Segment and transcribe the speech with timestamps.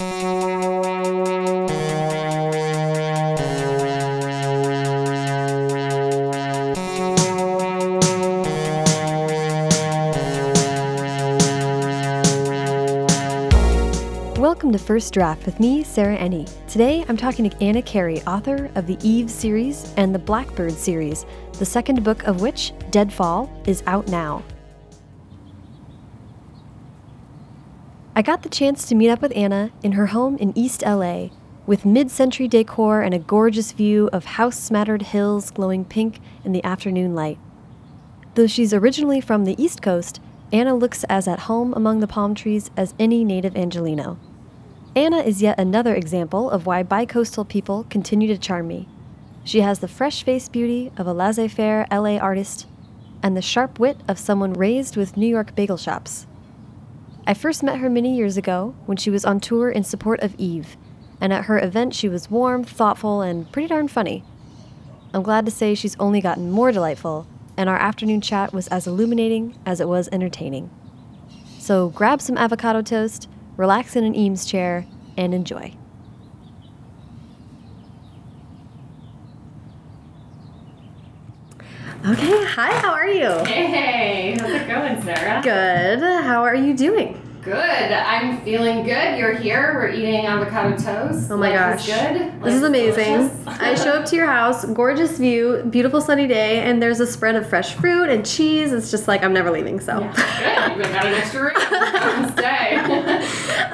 [0.00, 0.16] Welcome
[14.72, 16.48] to First Draft with me, Sarah Enni.
[16.66, 21.26] Today I'm talking to Anna Carey, author of the Eve series and the Blackbird series,
[21.58, 24.42] the second book of which, Deadfall, is out now.
[28.20, 31.28] I got the chance to meet up with Anna in her home in East LA,
[31.66, 36.52] with mid century decor and a gorgeous view of house smattered hills glowing pink in
[36.52, 37.38] the afternoon light.
[38.34, 40.20] Though she's originally from the East Coast,
[40.52, 44.18] Anna looks as at home among the palm trees as any native Angelino.
[44.94, 48.86] Anna is yet another example of why bicoastal people continue to charm me.
[49.44, 52.66] She has the fresh faced beauty of a laissez faire LA artist
[53.22, 56.26] and the sharp wit of someone raised with New York bagel shops.
[57.26, 60.34] I first met her many years ago when she was on tour in support of
[60.36, 60.76] Eve,
[61.20, 64.24] and at her event she was warm, thoughtful, and pretty darn funny.
[65.12, 68.86] I'm glad to say she's only gotten more delightful, and our afternoon chat was as
[68.86, 70.70] illuminating as it was entertaining.
[71.58, 73.28] So grab some avocado toast
[73.60, 74.86] relax in an Eames chair,
[75.18, 75.76] and enjoy.
[82.02, 83.28] Okay, hi, how are you?
[83.44, 85.42] Hey, how's it going, Sarah?
[85.42, 85.98] Good.
[86.24, 87.20] How are you doing?
[87.42, 87.54] Good.
[87.92, 89.18] I'm feeling good.
[89.18, 89.72] You're here.
[89.74, 91.30] We're eating avocado toast.
[91.30, 91.88] Oh my Life gosh.
[91.88, 92.42] Is good.
[92.42, 93.30] This is amazing.
[93.46, 97.34] I show up to your house, gorgeous view, beautiful sunny day, and there's a spread
[97.36, 98.72] of fresh fruit and cheese.
[98.72, 100.00] It's just like I'm never leaving, so.
[100.00, 100.78] Yeah, good.
[100.78, 101.52] You've got an extra room.
[101.54, 102.76] Come stay.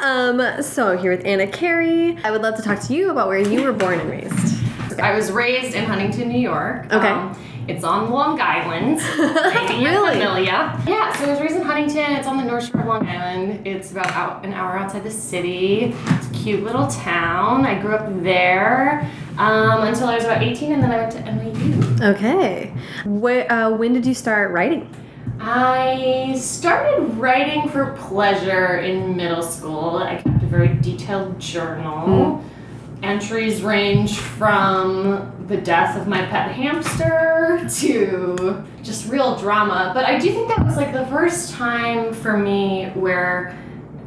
[0.00, 2.18] um, so I'm here with Anna Carey.
[2.24, 4.55] I would love to talk to you about where you were born and raised.
[4.98, 6.92] I was raised in Huntington, New York.
[6.92, 7.08] Okay.
[7.08, 9.00] Um, it's on Long Island.
[9.76, 10.12] Really?
[10.12, 10.44] familiar.
[10.86, 12.12] Yeah, so I was raised in Huntington.
[12.12, 13.66] It's on the North Shore of Long Island.
[13.66, 15.94] It's about out, an hour outside the city.
[16.06, 17.66] It's a cute little town.
[17.66, 21.18] I grew up there um, until I was about 18, and then I went to
[21.18, 22.14] NYU.
[22.14, 22.72] Okay.
[23.04, 24.92] Where, uh, when did you start writing?
[25.40, 29.98] I started writing for pleasure in middle school.
[29.98, 32.42] I kept a very detailed journal.
[33.02, 39.92] Entries range from the death of my pet hamster to just real drama.
[39.94, 43.56] But I do think that was like the first time for me where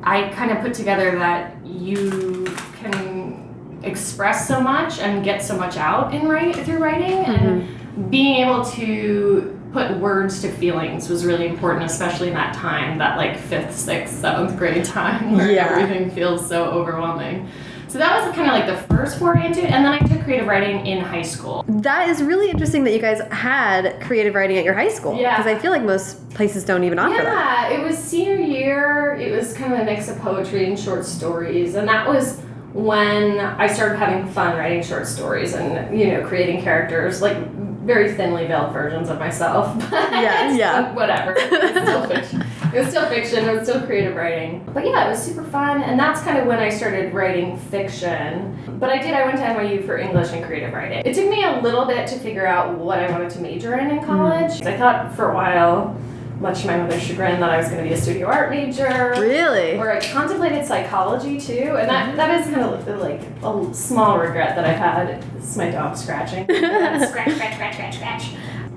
[0.03, 2.45] I kind of put together that you
[2.77, 8.09] can express so much and get so much out in write through writing and mm-hmm.
[8.09, 13.15] being able to put words to feelings was really important especially in that time that
[13.17, 15.69] like fifth sixth seventh grade time where Yeah.
[15.69, 17.47] everything feels so overwhelming
[17.89, 20.21] so that was kind of like the first foray into it and then i took
[20.23, 24.57] creative writing in high school That is really interesting that you guys had creative writing
[24.57, 25.15] at your high school.
[25.17, 25.35] Yeah.
[25.37, 27.71] Because I feel like most places don't even offer that.
[27.71, 29.15] Yeah, it was senior year.
[29.15, 32.39] It was kind of a mix of poetry and short stories, and that was
[32.73, 37.37] when I started having fun writing short stories and you know creating characters like
[37.85, 39.75] very thinly veiled versions of myself.
[39.91, 40.81] Yeah, yeah.
[40.81, 41.33] But whatever.
[42.73, 43.19] It was still fiction.
[43.19, 43.49] It was still fiction.
[43.49, 44.69] It was still creative writing.
[44.73, 48.57] But yeah, it was super fun, and that's kind of when I started writing fiction.
[48.79, 49.13] But I did.
[49.13, 51.01] I went to NYU for English and creative writing.
[51.05, 53.89] It took me a little bit to figure out what I wanted to major in
[53.89, 54.59] in college.
[54.59, 54.67] Hmm.
[54.67, 55.99] I thought for a while
[56.39, 59.13] much to my mother's chagrin that I was going to be a studio art major.
[59.17, 59.77] Really?
[59.77, 64.55] Or I contemplated psychology too, and that, that is kind of like a small regret
[64.55, 65.23] that I've had.
[65.37, 66.45] It's my dog scratching.
[66.49, 68.29] scratch, scratch, scratch, scratch, scratch.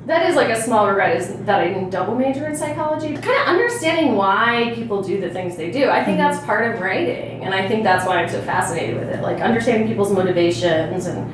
[0.06, 3.14] That is like a small regret is that I didn't double major in psychology.
[3.14, 5.88] Kind of understanding why people do the things they do.
[5.88, 9.08] I think that's part of writing, and I think that's why I'm so fascinated with
[9.10, 9.22] it.
[9.22, 11.30] Like understanding people's motivations and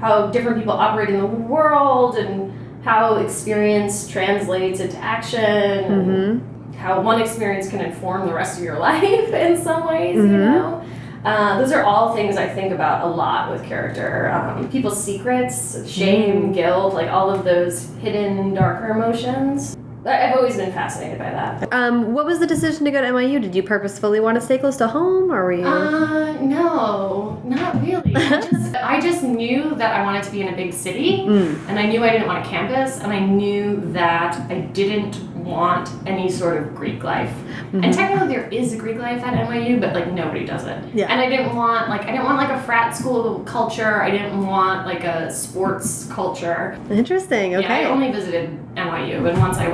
[0.00, 2.52] how different people operate in the world and
[2.84, 5.40] how experience translates into action.
[5.40, 6.46] Mm-hmm.
[6.76, 9.02] how one experience can inform the rest of your life
[9.34, 10.30] in some ways, you Mhm.
[10.54, 10.82] know?
[11.24, 14.30] Uh, those are all things I think about a lot with character.
[14.30, 19.76] Um, people's secrets, shame, guilt, like all of those hidden, darker emotions.
[20.06, 21.68] I've always been fascinated by that.
[21.74, 23.38] Um, what was the decision to go to NYU?
[23.42, 25.66] Did you purposefully want to stay close to home, or were you?
[25.66, 28.16] Uh, no, not really.
[28.16, 31.68] I just, I just knew that I wanted to be in a big city, Mm.
[31.68, 35.20] and I knew I didn't want a campus, and I knew that I didn't
[35.50, 37.30] want any sort of Greek life.
[37.30, 37.84] Mm-hmm.
[37.84, 40.82] And technically, there is a Greek life at NYU, but like nobody does it.
[40.94, 41.10] Yeah.
[41.10, 44.02] And I didn't want like I didn't want like a frat school culture.
[44.02, 46.78] I didn't want like a sports culture.
[46.90, 47.56] Interesting.
[47.56, 47.82] Okay.
[47.82, 49.68] Yeah, I only visited NYU, and once I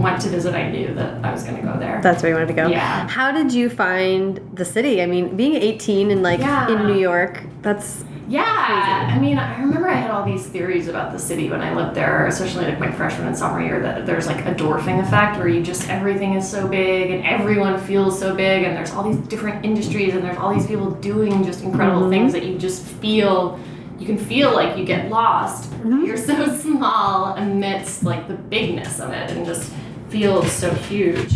[0.00, 2.00] went to visit, I knew that I was going to go there.
[2.02, 2.68] That's where you wanted to go.
[2.68, 3.08] Yeah.
[3.08, 5.02] How did you find the city?
[5.02, 6.68] I mean, being 18 and like Yeah.
[6.70, 11.12] in New York, that's Yeah, I mean, I remember I had all these theories about
[11.12, 13.82] the city when I lived there, especially like my freshman and sophomore year.
[13.82, 17.80] That there's like a dwarfing effect where you just everything is so big and everyone
[17.80, 21.44] feels so big, and there's all these different industries and there's all these people doing
[21.44, 22.10] just incredible mm-hmm.
[22.10, 23.58] things that you just feel.
[23.98, 25.70] You can feel like you get lost.
[25.70, 26.04] Mm-hmm.
[26.04, 29.72] You're so small amidst like the bigness of it, and just
[30.08, 31.32] feels so huge.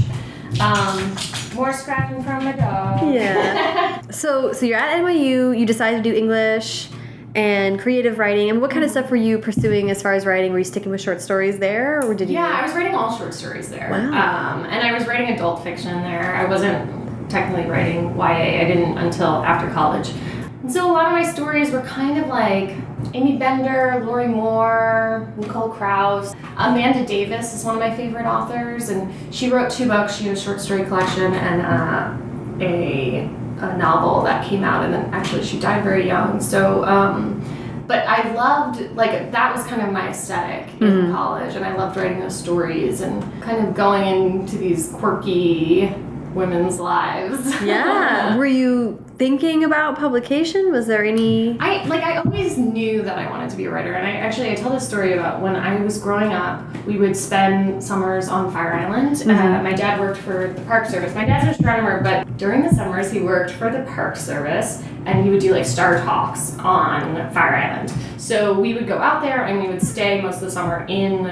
[0.60, 1.16] Um,
[1.54, 3.14] more scratching from my dog.
[3.14, 4.00] Yeah.
[4.10, 5.58] so so you're at NYU.
[5.58, 6.88] You decided to do English
[7.34, 8.48] and creative writing.
[8.50, 10.52] And what kind of stuff were you pursuing as far as writing?
[10.52, 12.34] Were you sticking with short stories there, or did you?
[12.34, 13.90] Yeah, I was writing all short stories there.
[13.90, 13.98] Wow.
[13.98, 16.34] Um, and I was writing adult fiction there.
[16.34, 18.60] I wasn't technically writing YA.
[18.60, 20.10] I didn't until after college.
[20.62, 22.76] And so a lot of my stories were kind of like
[23.14, 26.35] Aimee Bender, Lorrie Moore, Nicole Krauss.
[26.56, 30.17] Amanda Davis is one of my favorite authors, and she wrote two books.
[30.17, 33.20] She had a short story collection and uh, a,
[33.58, 36.41] a novel that came out, and then actually she died very young.
[36.41, 37.43] So, um,
[37.87, 41.97] but I loved like that was kind of my esthetic in college, and I loved
[41.97, 45.94] writing those stories and kind of going into these quirky
[46.36, 47.60] women's lives.
[47.62, 48.36] Yeah.
[48.38, 50.70] were you thinking about publication?
[50.70, 51.58] Was there any?
[51.58, 54.50] I like I always knew that I wanted to be a writer, and I actually
[54.50, 56.62] I tell this story about when I was growing up.
[56.86, 59.22] We would spend summers on Fire Island.
[59.22, 61.14] Uh, my dad worked for the Park Service.
[61.14, 65.24] My dad's an astronomer, but during the summers he worked for the Park Service, and
[65.24, 67.92] he would do like star talks on Fire Island.
[68.20, 71.24] So we would go out there and we would stay most of the summer in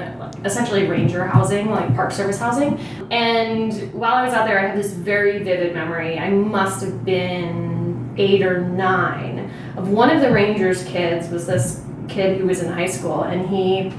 [0.45, 2.79] essentially ranger housing, like Park Service housing.
[3.11, 6.19] And while I was out there, I have this very vivid memory.
[6.19, 11.83] I must have been eight or nine of one of the rangers kids was this
[12.09, 13.93] kid who was in high school and he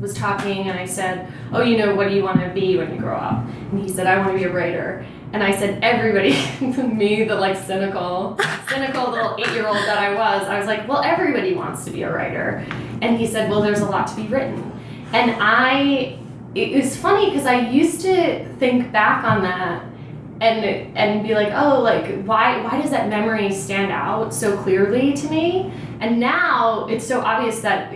[0.00, 2.94] was talking and I said, "Oh, you know, what do you want to be when
[2.94, 5.82] you grow up?" And he said, "I want to be a writer." And I said,
[5.82, 8.38] "Everybody," me, the like cynical,
[8.68, 12.12] cynical little eight-year-old that I was, I was like, "Well, everybody wants to be a
[12.12, 12.64] writer."
[13.00, 14.75] And he said, "Well, there's a lot to be written."
[15.12, 16.18] And I,
[16.54, 19.84] it was funny because I used to think back on that
[20.40, 25.14] and and be like, oh, like why why does that memory stand out so clearly
[25.14, 25.72] to me?
[26.00, 27.92] And now it's so obvious that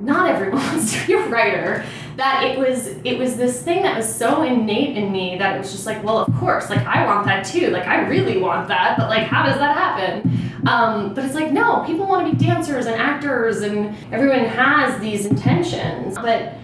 [0.00, 1.84] not everyone wants to be a writer.
[2.16, 5.58] That it was it was this thing that was so innate in me that it
[5.58, 7.70] was just like, well, of course, like I want that too.
[7.70, 10.45] Like I really want that, but like how does that happen?
[10.66, 15.00] Um, but it's like no, people want to be dancers and actors, and everyone has
[15.00, 16.54] these intentions, but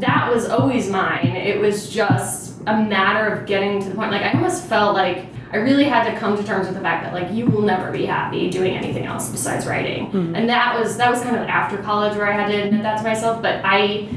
[0.00, 1.28] that was always mine.
[1.28, 4.10] It was just a matter of getting to the point.
[4.10, 7.04] Like I almost felt like I really had to come to terms with the fact
[7.04, 10.10] that like you will never be happy doing anything else besides writing.
[10.36, 12.98] And that was that was kind of after college where I had to admit that
[12.98, 13.40] to myself.
[13.42, 14.08] But I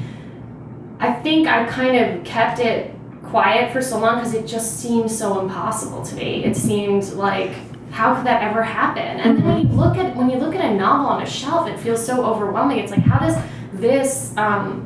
[1.00, 5.10] I think I kind of kept it quiet for so long because it just seemed
[5.12, 6.44] so impossible to me.
[6.44, 7.52] It seemed like
[7.92, 9.04] how could that ever happen?
[9.04, 11.68] And then when you look at when you look at a novel on a shelf,
[11.68, 12.80] it feels so overwhelming.
[12.80, 13.36] It's like how does
[13.74, 14.86] this um,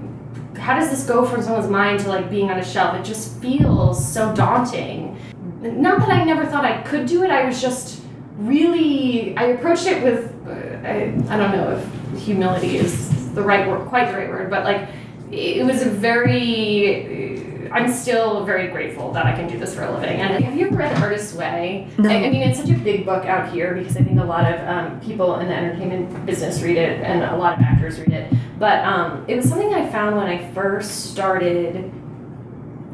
[0.57, 2.95] how does this go from someone's mind to like being on a shelf?
[2.95, 5.19] It just feels so daunting.
[5.61, 7.31] Not that I never thought I could do it.
[7.31, 8.01] I was just
[8.37, 13.67] really I approached it with uh, I, I don't know if humility is the right
[13.67, 14.89] word, quite the right word, but like
[15.31, 17.32] it was a very
[17.73, 20.21] I'm still very grateful that I can do this for a living.
[20.21, 21.87] And have you ever read Artist's Way?
[21.97, 22.07] No.
[22.07, 24.45] I, I mean, it's such a big book out here because I think a lot
[24.45, 28.13] of um, people in the entertainment business read it and a lot of actors read
[28.13, 28.31] it.
[28.59, 31.91] But um, it was something I found when I first started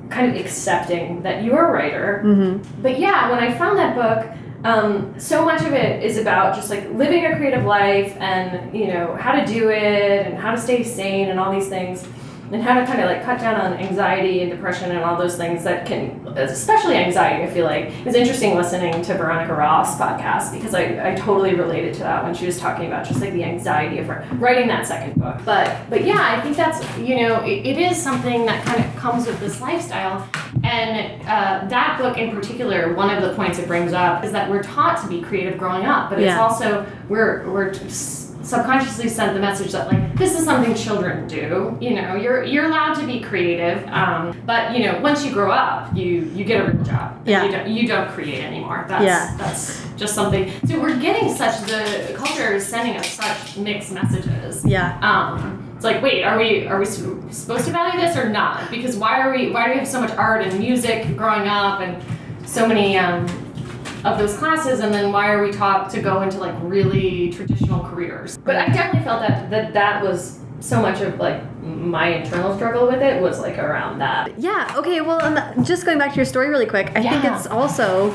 [0.10, 2.22] kind of accepting that you're a writer.
[2.26, 2.82] Mm-hmm.
[2.82, 4.34] But yeah, when I found that book,
[4.64, 8.88] um, so much of it is about just like living a creative life and you
[8.88, 12.06] know how to do it and how to stay sane and all these things
[12.52, 15.36] and how to kind of like cut down on anxiety and depression and all those
[15.38, 19.96] things that can especially anxiety i feel like it was interesting listening to Veronica Roth's
[19.96, 23.34] podcast because i, I totally related to that when she was talking about just like
[23.34, 24.10] the anxiety of
[24.42, 27.98] writing that second book but but yeah i think that's you know it, it is
[28.02, 30.28] something that kind of comes with this lifestyle
[30.64, 34.50] and uh, that book in particular one of the points it brings up is that
[34.50, 36.42] we're taught to be creative growing up but it's Yeah.
[36.42, 38.19] also we're we're s-
[38.50, 42.66] subconsciously sent the message that like this is something children do you know you're you're
[42.66, 46.62] allowed to be creative um, but you know once you grow up you you get
[46.62, 47.44] a real job Yeah.
[47.46, 49.36] you don't, you don't create anymore that's Yeah.
[49.38, 54.66] that's just something so we're getting such the culture is sending us such mixed messages
[54.66, 54.98] Yeah.
[55.04, 58.70] um, it's like, wait, are we are we supposed to value this or not?
[58.70, 61.80] Because why are we why do we have so much art and music growing up
[61.80, 62.04] and
[62.46, 63.26] so many um,
[64.04, 67.84] of those classes, and then why are we taught to go into like really traditional
[67.84, 68.38] careers?
[68.38, 72.88] But I definitely felt that that that was so much of like my internal struggle
[72.88, 74.38] with it was like around that.
[74.40, 74.74] Yeah.
[74.78, 75.02] Okay.
[75.02, 78.12] Well, and just going back to your story really quick, I think it's also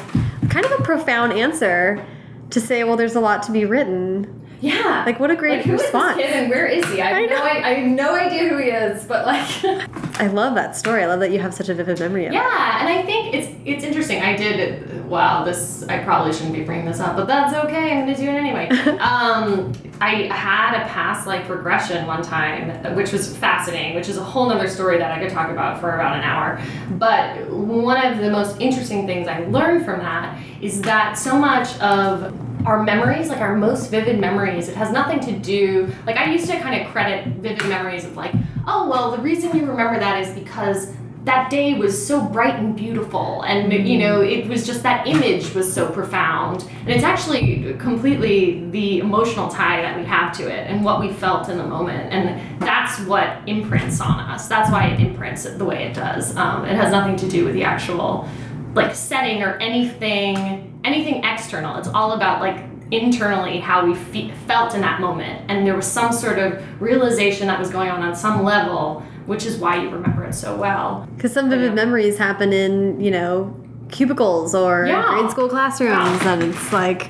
[0.51, 2.05] kind of a profound answer
[2.51, 4.44] to say, well, there's a lot to be written.
[4.65, 5.03] Yeah.
[5.05, 6.17] Like, what a great like, who is response.
[6.17, 7.03] this kid and where is he?
[7.03, 7.37] I have, I no.
[7.37, 9.65] I, I have no idea who he is, but like.
[10.21, 11.03] I love that story.
[11.03, 12.37] I love that you have such a vivid memory of it.
[12.37, 14.23] Yeah, and I think it's it's interesting.
[14.23, 17.93] I did wow, this I probably shouldn't be bringing this up, but that's okay.
[17.93, 18.69] I'm gonna do it anyway.
[19.01, 24.25] um, I had a past life regression one time, which was fascinating, which is a
[24.25, 26.61] whole other story that I could talk about for about an hour.
[26.93, 31.79] But one of the most interesting things I learned from that is that so much
[31.81, 32.33] of
[32.67, 35.93] our memories, like our most vivid memories, it has nothing to do.
[36.07, 38.33] Like I used to kind of credit vivid memories of like,
[38.67, 40.95] oh well, the reason you remember that is because
[41.25, 45.55] that day was so bright and beautiful, and you know it was just that image
[45.55, 50.71] was so profound, and it's actually completely the emotional tie that we have to it
[50.71, 54.49] and what we felt in the moment, and that's what imprints on us.
[54.49, 56.37] That's why it imprints the way it does.
[56.37, 58.29] Um, it has nothing to do with the actual
[58.75, 62.65] like setting or anything anything external it's all about like
[63.01, 67.47] internally how we fe- felt in that moment and there was some sort of realization
[67.47, 71.09] that was going on on some level which is why you remember it so well
[71.17, 71.75] Because some vivid Yeah.
[71.75, 73.55] memories happen in, you know,
[73.91, 75.03] cubicles or Yeah.
[75.19, 77.09] grade school classrooms, and it's like,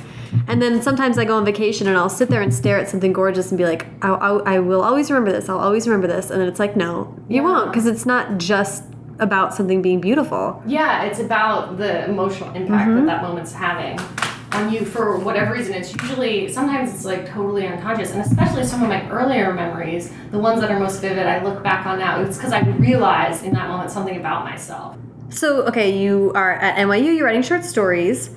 [0.48, 3.12] and then sometimes I go on vacation and I'll sit there and stare at something
[3.12, 5.48] gorgeous and be like, I, I, I will always remember this.
[5.48, 6.30] I'll always remember this.
[6.30, 7.42] And then it's like, no, you Yeah.
[7.42, 8.84] won't, because it's not just
[9.18, 10.60] about something being beautiful.
[10.66, 13.06] yeah it's about the emotional impact that mm-hmm.
[13.06, 13.96] that moment's having
[14.54, 15.74] on you for whatever reason.
[15.74, 18.12] It's usually sometimes it's like totally unconscious.
[18.12, 21.62] And especially some of my earlier memories the ones that are most vivid i look
[21.62, 24.96] back on now it's because i realized in that moment something about myself.
[25.30, 28.30] So, okay, you are at NYU, you're writing short stories.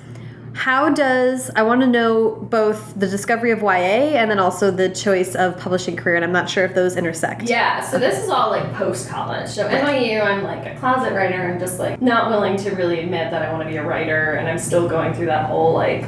[0.58, 4.88] How does, I want to know both the discovery of YA and then also the
[4.88, 7.42] choice of publishing career, and I'm not sure if those intersect.
[7.44, 9.48] Yeah, so this is all like post college.
[9.48, 13.30] So NYU, I'm like a closet writer and just like not willing to really admit
[13.30, 16.04] that I want to be a writer, and I'm still going through that whole like,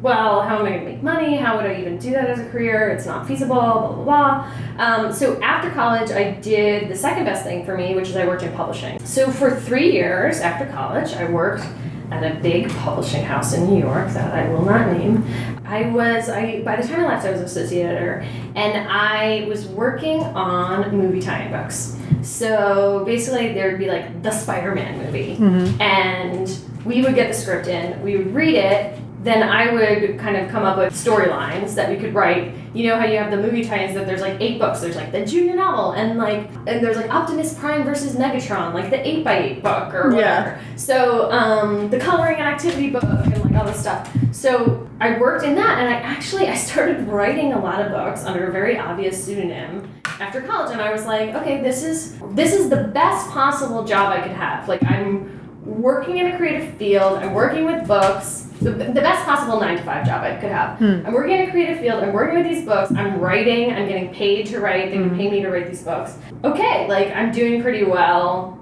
[0.00, 1.36] well, how am I going to make money?
[1.36, 2.88] How would I even do that as a career?
[2.88, 4.52] It's not feasible, blah blah blah.
[4.78, 8.26] Um, so after college, I did the second best thing for me, which is I
[8.26, 9.04] worked in publishing.
[9.04, 11.66] So for three years after college, I worked
[12.12, 15.24] at a big publishing house in New York that I will not name.
[15.64, 19.66] I was I by the time I left I was associate editor and I was
[19.66, 21.96] working on movie tie-in books.
[22.20, 25.80] So basically there would be like the Spider-Man movie mm-hmm.
[25.80, 26.54] and
[26.84, 30.50] we would get the script in, we would read it, then I would kind of
[30.50, 32.54] come up with storylines that we could write.
[32.74, 34.80] You know how you have the movie tie-ins that there's like eight books.
[34.80, 38.90] There's like the junior novel and like and there's like Optimus Prime versus Megatron, like
[38.90, 40.50] the eight by eight book or whatever.
[40.50, 40.60] Yeah.
[40.76, 44.10] So um, the coloring and activity book and like all this stuff.
[44.32, 48.24] So I worked in that, and I actually I started writing a lot of books
[48.24, 52.54] under a very obvious pseudonym after college, and I was like, okay, this is this
[52.54, 54.68] is the best possible job I could have.
[54.68, 57.18] Like I'm working in a creative field.
[57.18, 58.48] I'm working with books.
[58.62, 60.80] The, the best possible nine to five job I could have.
[60.80, 62.02] I'm working in a creative field.
[62.02, 62.92] I'm working with these books.
[62.92, 63.72] I'm writing.
[63.72, 64.90] I'm getting paid to write.
[64.90, 65.16] They can hmm.
[65.16, 66.16] pay me to write these books.
[66.44, 68.58] Okay, like I'm doing pretty well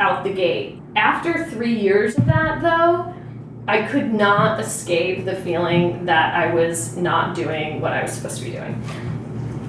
[0.00, 0.80] out the gate.
[0.96, 3.14] After three years of that, though,
[3.66, 8.38] I could not escape the feeling that I was not doing what I was supposed
[8.38, 8.82] to be doing.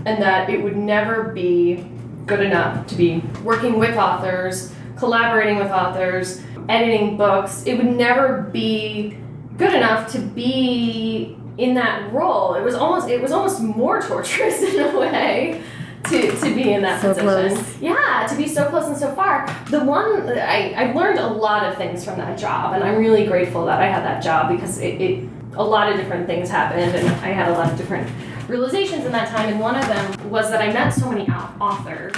[0.05, 1.85] And that it would never be
[2.25, 7.63] good enough to be working with authors, collaborating with authors, editing books.
[7.65, 9.17] It would never be
[9.57, 12.55] good enough to be in that role.
[12.55, 15.61] It was almost it was almost more torturous in a way
[16.09, 17.55] to, to be in that So position.
[17.55, 17.77] close.
[17.81, 19.47] Yeah, to be so close and so far.
[19.69, 23.25] The one I, I've learned a lot of things from that job, and I'm really
[23.25, 26.95] grateful that I had that job because it, it a lot of different things happened,
[26.95, 28.07] and I had a lot of different
[28.47, 29.49] realizations in that time.
[29.49, 32.13] And one of them was that I met so many au- authors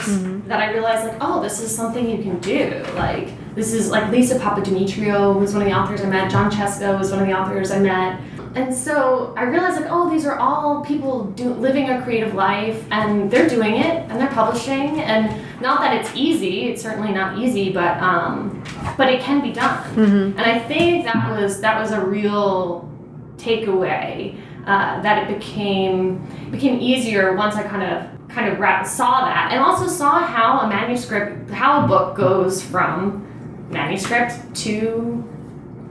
[0.47, 2.83] that I realized like, oh, this is something you can do.
[2.95, 6.31] Like this is like Lisa Papademetriou was one of the authors I met.
[6.31, 8.19] Jon Scieszka was one of the authors I met.
[8.55, 12.83] And so I realized like, oh, these are all people do, living a creative life,
[12.89, 16.69] and they're doing it, and they're publishing, and not that it's easy.
[16.69, 18.63] It's certainly not easy, but um,
[18.97, 19.83] but it can be done.
[19.99, 22.89] And I think that was that was a real
[23.37, 24.35] takeaway
[24.67, 26.19] uh, that it became
[26.51, 30.59] became easier once I kind of kind of wrap, saw that, and also saw how
[30.59, 33.25] a manuscript, how a book goes from
[33.71, 35.23] manuscript to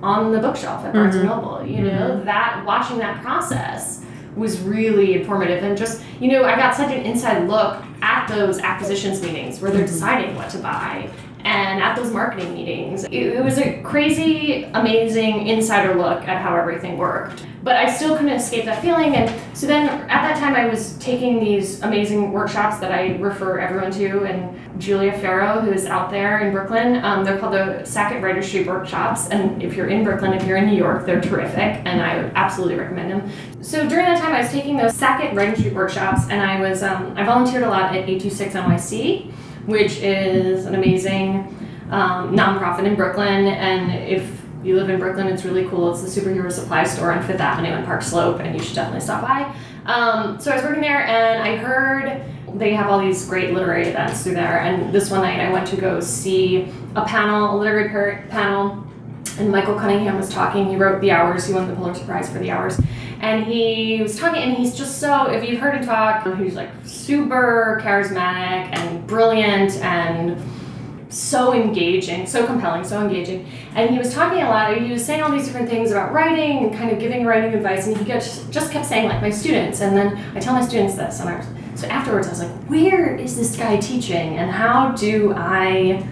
[0.02, 1.40] on the bookshelf at Barnes and mm-hmm.
[1.40, 1.66] Noble.
[1.66, 2.10] You know?
[2.10, 2.26] Mm-hmm.
[2.26, 4.04] That watching that process
[4.36, 8.58] was really informative, and just you know I got such an inside look at those
[8.58, 9.92] acquisitions meetings where they're mm-hmm.
[9.92, 11.10] deciding what to buy
[11.46, 16.98] And at those marketing meetings, it, was a crazy, amazing insider look at how everything
[16.98, 17.46] worked.
[17.62, 19.14] But I still couldn't escape that feeling.
[19.14, 23.60] And so then at that time, I was taking these amazing workshops that I refer
[23.60, 24.24] everyone to.
[24.24, 28.42] And Julia Fierro, who is out there in Brooklyn, um, they're called the Sackett Writer
[28.42, 29.28] Street Workshops.
[29.28, 31.80] And if you're in Brooklyn, if you're in New York, they're terrific.
[31.84, 33.30] And I would absolutely recommend them.
[33.62, 36.82] So during that time, I was taking those Sackett Writing Street workshops, and I was
[36.82, 39.32] um, I volunteered a lot at 826 NYC
[39.66, 41.54] which is an amazing
[41.90, 43.46] um, nonprofit in Brooklyn.
[43.46, 45.92] And if you live in Brooklyn, it's really cool.
[45.92, 49.00] It's the superhero supply store on Fifth Avenue and Park Slope, and you should definitely
[49.00, 49.54] stop by.
[49.86, 52.22] Um, so I was working there, and I heard
[52.58, 54.60] they have all these great literary events through there.
[54.60, 58.84] And this one night, I went to go see a panel, a literary par- panel.
[59.38, 60.66] And Michael Cunningham was talking.
[60.68, 61.46] He wrote The Hours.
[61.46, 62.80] He won the Pulitzer Prize for The Hours
[63.20, 66.70] and he was talking and he's just so if you've heard him talk he's like
[66.84, 70.40] super charismatic and brilliant and
[71.08, 73.46] so engaging so compelling so engaging.
[73.74, 76.64] And he was talking a lot he was saying all these different things about writing
[76.64, 79.80] and kind of giving writing advice and he just, just kept saying like my students
[79.80, 81.46] and then i tell my students this and i was
[81.80, 86.04] so afterwards i was like where is this guy teaching and how do i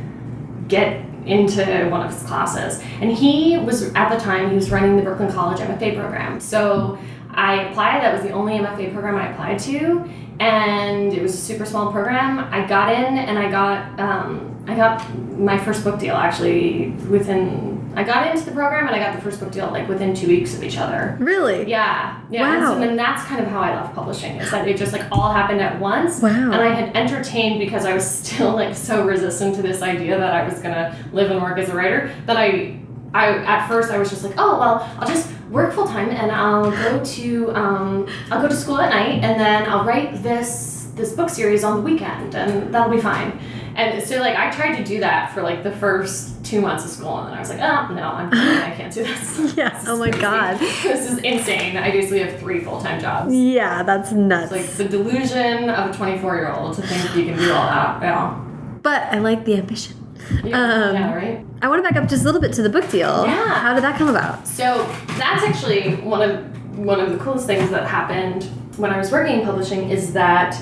[0.69, 2.83] get into one of his classes.
[3.01, 6.41] And he was, at the time, he was running the Brooklyn College MFA program.
[6.41, 6.99] So
[7.31, 10.09] I applied, that was the only MFA program I applied to.
[10.41, 12.39] And it was a super small program.
[12.39, 17.74] I got in and I got, um, I got my first book deal actually within
[17.97, 20.27] I got into the program and I got the first book deal like within two
[20.29, 21.17] weeks of each other.
[21.21, 21.69] Really?
[21.69, 22.21] Yeah.
[22.31, 22.55] Yeah.
[22.55, 24.37] And, so, and that's kind of how I left publishing.
[24.37, 26.21] Is that it just like all happened at once.
[26.21, 26.31] Wow.
[26.31, 30.33] And I had entertained because I was still like so resistant to this idea that
[30.35, 32.81] I was gonna live and work as a writer that I
[33.15, 36.33] I at first I was just like, oh well, I'll just work full time and
[36.33, 40.89] I'll go to um, I'll go to school at night and then I'll write this
[40.97, 43.39] this book series on the weekend and that'll be fine.
[43.77, 46.91] And so like I tried to do that for like the first two months of
[46.91, 49.55] school and then I was like, oh no, I'm I can't do this.
[49.57, 49.81] Yes.
[49.81, 50.23] This Oh my crazy.
[50.23, 50.59] God.
[50.59, 51.77] this is insane.
[51.77, 53.35] I basically have three full time jobs.
[53.35, 54.53] Yeah, that's nuts.
[54.53, 57.67] It's like the delusion of a 24 year old to think you can do all
[57.67, 58.03] that.
[58.03, 58.41] Yeah.
[58.83, 59.97] but I like the ambition.
[60.43, 61.47] Yeah, Um, yeah, right?
[61.61, 63.25] I want to back up just a little bit to the book deal.
[63.27, 63.55] Yeah.
[63.55, 64.47] How did that come about?
[64.47, 64.87] So
[65.19, 68.45] that's actually one of one of the coolest things that happened
[68.77, 70.61] when I was working in publishing is that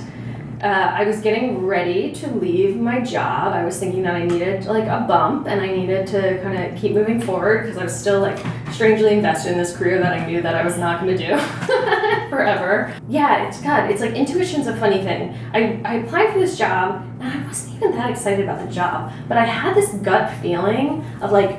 [0.62, 3.52] uh, I was getting ready to leave my job.
[3.52, 6.80] I was thinking that I needed like a bump and I needed to kind of
[6.80, 8.38] keep moving forward because I was still like
[8.70, 11.36] strangely invested in this career that I knew that I was not going to do
[12.30, 12.94] forever.
[13.08, 15.36] Yeah, it's God, it's like intuition's a funny thing.
[15.52, 19.12] I, I applied for this job and I wasn't even that excited about the job,
[19.26, 21.58] but I had this gut feeling of like,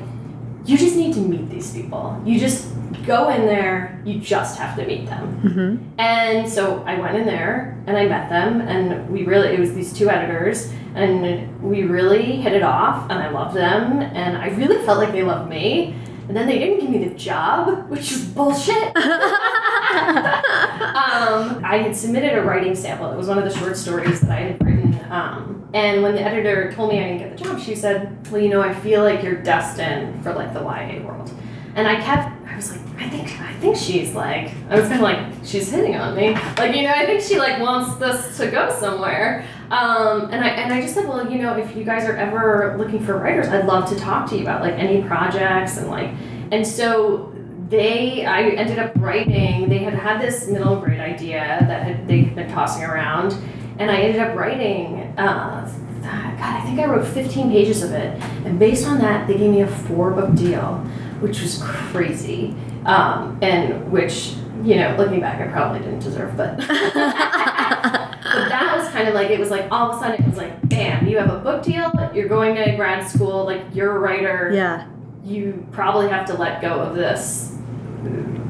[0.64, 2.18] you just need to meet these people.
[2.24, 2.74] You just
[3.06, 5.40] go in there, you just have to meet them.
[5.42, 6.00] Mm-hmm.
[6.00, 9.74] And so I went in there and I met them, and we really, it was
[9.74, 14.48] these two editors, and we really hit it off, and I loved them, and I
[14.56, 15.94] really felt like they loved me.
[16.26, 18.76] And then they didn't give me the job, which is bullshit.
[18.96, 19.04] um,
[21.62, 23.12] I had submitted a writing sample.
[23.12, 24.98] It was one of the short stories that I had written.
[25.10, 28.40] Um, and when the editor told me I didn't get the job, she said, "Well,
[28.40, 31.30] you know, I feel like you're destined for like the YA world."
[31.74, 32.30] And I kept,
[32.96, 36.34] I think, I think she's like, I was kind of like, she's hitting on me.
[36.56, 39.46] Like, you know, I think she like wants this to go somewhere.
[39.70, 42.76] Um, and I and I just said, well, you know, if you guys are ever
[42.78, 46.10] looking for writers, I'd love to talk to you about like any projects and like,
[46.52, 47.34] and so
[47.68, 52.34] they I ended up writing they had had this middle grade idea that had, they'd
[52.34, 53.32] been tossing around
[53.78, 55.70] and I ended up writing uh,
[56.02, 59.50] God I think I wrote 15 pages of it and based on that they gave
[59.50, 60.76] me a four book deal
[61.20, 62.54] which was crazy
[62.86, 66.66] um, and which you know looking back I probably didn't deserve but but
[68.48, 70.68] that was kind of like it was like all of a sudden it was like
[70.68, 74.50] bam you have a book deal you're going to grad school like you're a writer
[74.54, 74.86] Yeah.
[75.24, 77.56] you probably have to let go of this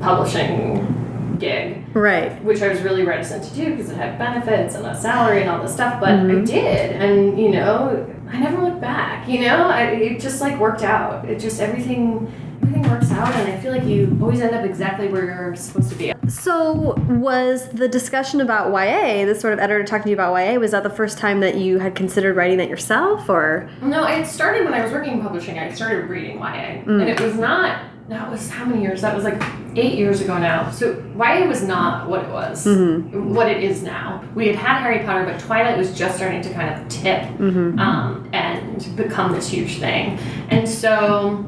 [0.01, 2.43] publishing gig, Right.
[2.45, 5.51] which I was really reticent to do because it had benefits and a salary and
[5.51, 5.99] all this stuff.
[6.01, 6.47] But I Mhm.
[6.47, 9.29] did, and you know, I never looked back.
[9.29, 11.25] You know, I, it just like worked out.
[11.29, 12.31] It just everything,
[12.65, 15.91] everything works out, and I feel like you always end up exactly where you're supposed
[15.91, 16.13] to be.
[16.29, 20.59] So, was the discussion about YA, this sort of editor talking to you about YA,
[20.59, 23.69] was that the first time that you had considered writing that yourself, or?
[23.83, 25.59] No, it started when I was working in publishing.
[25.59, 27.01] I started reading YA, Mm.
[27.01, 27.79] and it was not.
[28.09, 29.01] That was how many years?
[29.01, 29.43] That was like
[29.77, 30.71] eight years ago now.
[30.71, 33.11] So YA was not what it was, Mhm.
[33.35, 34.23] what it is now.
[34.35, 37.79] We had had Harry Potter, but Twilight was just starting to kind of tip Mm-hmm.
[37.79, 40.19] um, and become this huge thing.
[40.51, 41.47] And so,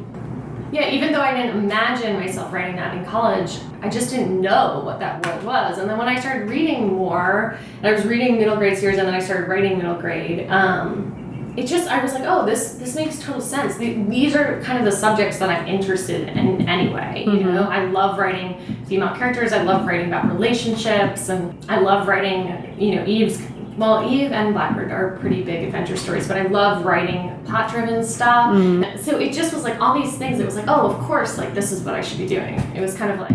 [0.72, 4.82] yeah, even though I didn't imagine myself writing that in college, I just didn't know
[4.84, 5.78] what that word was.
[5.78, 9.06] And then when I started reading more, and I was reading middle grade series, and
[9.06, 10.48] then I started writing middle grade.
[10.50, 11.12] Um,
[11.56, 13.76] it just I was like, oh, this this makes total sense.
[13.78, 17.24] These are kind of the subjects that I'm interested in anyway.
[17.26, 17.54] You Mhm.
[17.54, 19.54] know, I love writing female characters.
[19.54, 22.74] I love writing about relationships, and I love writing.
[22.78, 23.40] You know, Eve's.
[23.76, 28.54] Well, Eve and Blackbird are pretty big adventure stories, but I love writing plot-driven stuff.
[28.54, 28.98] Mhm.
[28.98, 30.40] So it just was like all these things.
[30.40, 32.60] It was like, oh, of course, like this is what I should be doing.
[32.74, 33.30] It was kind of like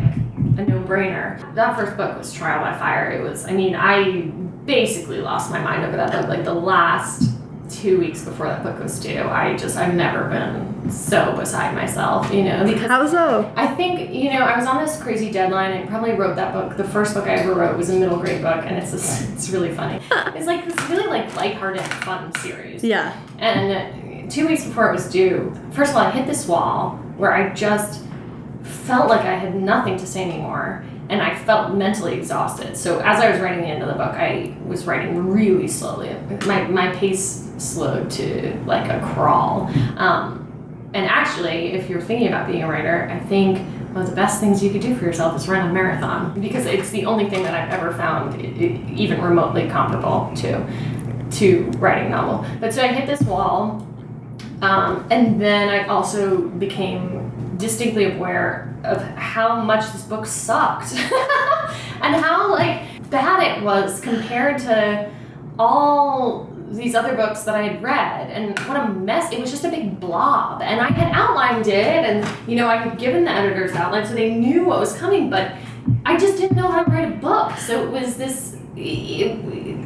[0.57, 1.53] a no-brainer.
[1.55, 3.11] That first book was Trial by Fire.
[3.11, 3.45] It was.
[3.45, 4.31] I mean, I
[4.65, 6.27] basically lost my mind over that book.
[6.27, 7.31] Like the last
[7.71, 12.33] two weeks before that book was due, I just I've never been so beside myself.
[12.33, 13.51] You know, because How so?
[13.55, 15.71] I think you know I was on this crazy deadline.
[15.71, 16.77] I probably wrote that book.
[16.77, 19.49] The first book I ever wrote was a middle grade book, and it's this, it's
[19.49, 20.01] really funny.
[20.35, 22.83] It's like this really like lighthearted, fun series.
[22.83, 23.15] Yeah.
[23.37, 27.33] And two weeks before it was due, first of all, I hit this wall where
[27.33, 28.03] I just
[28.63, 30.83] felt like I had nothing to say anymore.
[31.11, 32.75] And I felt mentally exhausted.
[32.77, 36.15] So as I was writing the end of the book, I was writing really slowly.
[36.45, 39.69] My, my pace slowed to like a crawl.
[39.97, 40.41] Um,
[40.93, 43.59] and actually, if you're thinking about being a writer, I think
[43.93, 46.65] one of the best things you could do for yourself is run a marathon because
[46.65, 50.65] it's the only thing that I've ever found even remotely comparable to
[51.31, 52.45] to writing a novel.
[52.59, 53.87] But so I hit this wall,
[54.61, 60.93] um, and then I also became distinctly aware of how much this book sucked.
[62.01, 65.09] And how like bad it was compared to
[65.59, 68.31] all these other books that I had read.
[68.31, 70.61] And what a mess it was just a big blob.
[70.61, 74.13] And I had outlined it and you know I had given the editors outline so
[74.13, 75.53] they knew what was coming but
[76.05, 77.57] I just didn't know how to write a book.
[77.57, 79.37] So it was this it,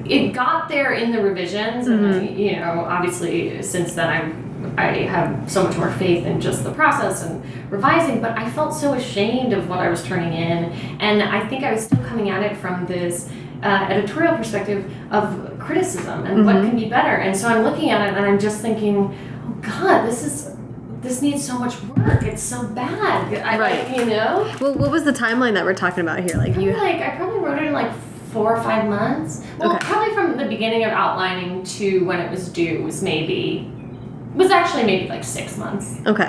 [0.10, 2.38] it got there in the revisions and mm-hmm.
[2.38, 4.44] you know obviously since then I'm
[4.78, 8.73] I have so much more faith in just the process and revising, but I felt
[8.73, 10.65] so ashamed of what I was turning in,
[10.99, 13.30] and I think I was still coming at it from this
[13.63, 16.69] uh, editorial perspective of criticism and what Mhm.
[16.69, 17.15] can be better.
[17.15, 19.15] And so I'm looking at it and I'm just thinking,
[19.47, 20.51] oh God, this is
[21.01, 22.23] this needs so much work.
[22.23, 23.32] It's so bad.
[23.45, 23.95] I, Right.
[23.97, 24.51] You know.
[24.60, 26.36] Well, what was the timeline that we're talking about here?
[26.36, 26.78] Like Probably you.
[26.78, 27.91] like I probably wrote it in like
[28.34, 29.41] four or five months.
[29.60, 29.86] Well, Okay.
[29.86, 33.71] probably from the beginning of outlining to when it was due was maybe
[34.36, 35.98] was actually maybe like six months.
[36.06, 36.24] Okay.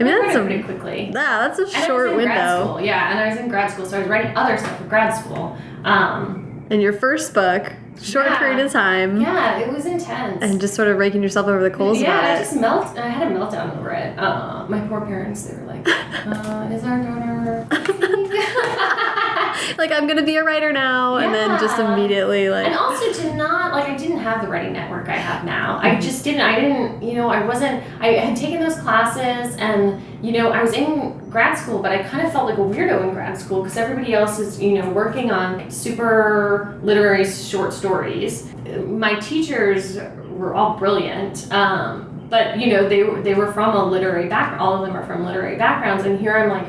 [0.00, 1.10] I mean I that's a pretty quickly.
[1.12, 2.78] yeah, that's a And short window.
[2.78, 5.14] yeah, and I was in grad school, so I was writing other stuff for grad
[5.14, 5.56] school.
[5.84, 8.38] Um, And your first book, short Yeah.
[8.38, 10.38] period of time, yeah, it was intense.
[10.42, 12.38] and just sort of raking yourself over the coals yeah, I it.
[12.38, 12.96] just melt.
[12.98, 14.18] I had a meltdown over it.
[14.18, 15.86] Uh, my poor parents, they were like,
[16.26, 17.66] uh, "Is our daughter?"
[19.78, 22.66] like I'm gonna be a writer now, and then just immediately like.
[22.66, 25.78] And also to not like I didn't have the writing network I have now.
[25.82, 26.42] I just didn't.
[26.42, 27.02] I didn't.
[27.02, 27.82] You know, I wasn't.
[28.00, 32.02] I had taken those classes, and you know, I was in grad school, but I
[32.02, 34.90] kind of felt like a weirdo in grad school because everybody else is you know
[34.90, 38.52] working on super literary short stories.
[38.86, 39.96] My teachers
[40.28, 41.50] were all brilliant.
[41.52, 44.62] Um, but you know they were they were from a literary background.
[44.62, 46.66] All of them are from literary backgrounds, and here I'm like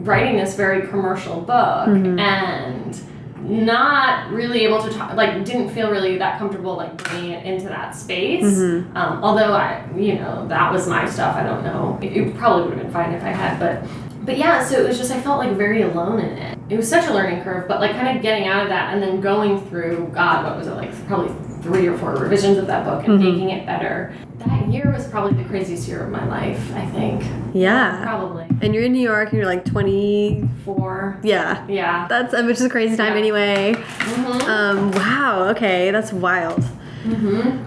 [0.00, 2.20] writing this very commercial book Mhm.
[2.20, 3.00] and
[3.48, 7.68] not really able to talk like didn't feel really that comfortable like bringing it into
[7.68, 8.96] that space Mhm.
[8.96, 12.62] um, although i you know that was my stuff i don't know it, it probably
[12.64, 13.82] would have been fine if i had but
[14.24, 16.88] but yeah so it was just i felt like very alone in it it was
[16.88, 19.60] such a learning curve but like kind of getting out of that and then going
[19.68, 23.18] through god what was it like probably three or four revisions of that book and
[23.20, 23.24] Mhm.
[23.24, 24.12] making it better
[24.46, 28.02] that year was probably the craziest year of my life i think Yeah.
[28.04, 31.18] probably And you're in New York, and you're like 24.
[31.22, 31.64] Yeah.
[31.68, 33.18] yeah That's which is a crazy time Yeah.
[33.18, 33.74] anyway.
[33.76, 34.50] mm-hmm.
[34.50, 34.90] Um.
[34.92, 35.48] Wow.
[35.50, 36.62] Okay, that's wild.
[37.04, 37.58] mm-hmm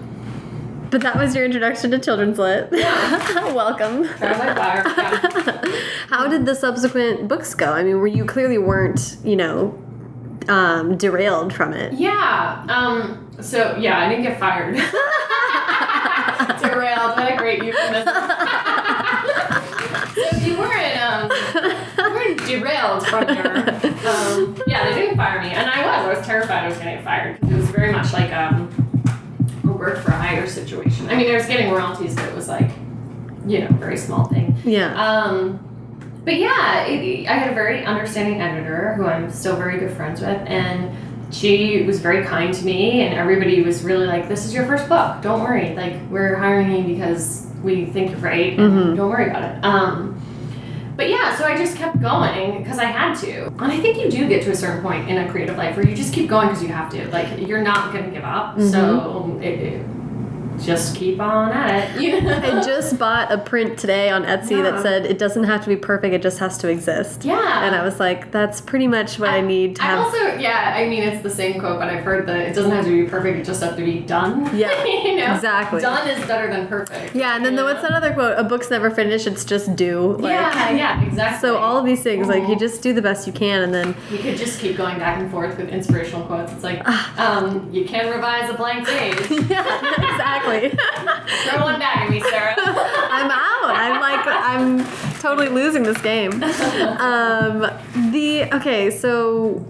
[0.90, 2.68] But that was your introduction to children's lit.
[2.72, 3.52] Yeah.
[3.62, 4.08] Welcome.
[4.18, 5.62] Trial by Fire, yeah.
[6.08, 7.72] How did the subsequent books go?
[7.72, 9.74] I mean, were you clearly weren't, you know,
[10.48, 11.92] um, derailed from it?
[11.92, 12.64] Yeah.
[12.68, 13.26] Um.
[13.40, 14.74] So yeah, I didn't get fired.
[16.60, 17.16] Derailed.
[17.16, 18.14] What a great euphemism.
[20.14, 21.30] so you weren't um,
[21.98, 23.56] you weren't derailed from your
[24.08, 26.06] um, yeah, they didn't fire me, and I was.
[26.06, 28.68] I was terrified I was gonna get fired because it was very much like um,
[29.64, 31.08] a work for hire situation.
[31.08, 32.70] I mean, I was getting royalties, but it was like,
[33.46, 34.56] you know, very small thing.
[34.64, 34.94] Yeah.
[34.94, 35.69] Um,
[36.24, 40.20] but yeah, it, I had a very understanding editor who I'm still very good friends
[40.20, 40.90] with, and
[41.32, 44.88] she was very kind to me, and everybody was really like, "This is your first
[44.88, 45.22] book.
[45.22, 45.74] Don't worry.
[45.74, 48.58] Like, we're hiring you because we think you're great.
[48.58, 48.96] and Mhm.
[48.96, 50.20] Don't worry about it." Um,
[50.96, 54.10] but yeah, so I just kept going because I had to, and I think you
[54.10, 56.48] do get to a certain point in a creative life where you just keep going
[56.48, 57.08] because you have to.
[57.10, 58.60] Like, you're not gonna give up.
[58.60, 59.86] So it, it,
[60.64, 62.00] just keep on at it.
[62.02, 62.36] You know?
[62.36, 64.62] I just bought a print today on Etsy Yeah.
[64.70, 67.24] that said it doesn't have to be perfect, it just has to exist.
[67.24, 67.64] Yeah.
[67.64, 69.98] And I was like, that's pretty much what I, need to I'm have.
[70.06, 72.84] also, yeah, I mean, it's the same quote, but I've heard that it doesn't have
[72.84, 74.48] to be perfect, it just has to be done.
[74.60, 75.34] Yeah, you know?
[75.34, 75.80] exactly.
[75.80, 77.14] Done is better than perfect.
[77.14, 78.38] yeah, and then the, what's that other quote?
[78.38, 80.16] A book's never finished, it's just due.
[80.18, 81.48] Like, yeah, yeah, exactly.
[81.48, 83.94] So all of these things, like you just do the best you can, and then
[84.10, 86.52] You could just keep going back and forth with inspirational quotes.
[86.52, 87.38] It's like, Ah.
[87.38, 89.16] um, you can revise a blank page.
[89.50, 90.49] yeah, exactly.
[91.48, 92.54] Throw one back at me, Sarah.
[92.58, 93.76] I'm out.
[93.76, 96.32] I'm like I'm totally losing this game.
[96.42, 97.60] Um,
[98.12, 99.66] the okay, so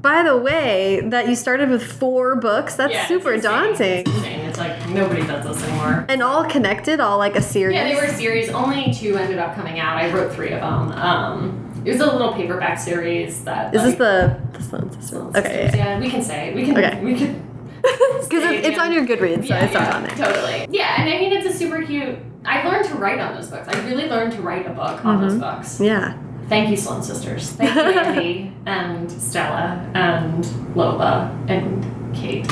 [0.00, 2.74] by the way, that you started with four books.
[2.74, 3.50] That's Yeah, super insane.
[3.52, 4.04] daunting.
[4.06, 4.42] It's.
[4.52, 6.04] It's like nobody does this anymore.
[6.10, 7.74] And all connected, all like a series.
[7.74, 8.50] Yeah, they were series.
[8.50, 9.96] Only two ended up coming out.
[9.96, 10.92] I wrote three of them.
[10.92, 13.74] Um, it was a little paperback series that.
[13.74, 15.08] Is this like, the the Sloane sisters?
[15.08, 15.76] Sloane Okay, yeah.
[15.76, 16.52] yeah, we can say.
[16.52, 16.76] We can.
[16.76, 17.00] Okay.
[17.02, 17.42] We could.
[18.22, 20.16] Because it's, it's on your Goodreads, so yeah, I saw yeah, it on there.
[20.16, 20.66] Totally.
[20.78, 22.18] Yeah, and I mean it's a super cute.
[22.44, 23.68] I learned to write on those books.
[23.68, 25.40] I really learned to write a book on those Mm-hmm.
[25.40, 25.80] books.
[25.80, 26.18] Yeah.
[26.48, 27.50] Thank you, Sloane Sisters.
[27.52, 32.46] Thank you, Andy and Stella and Lola and Kate.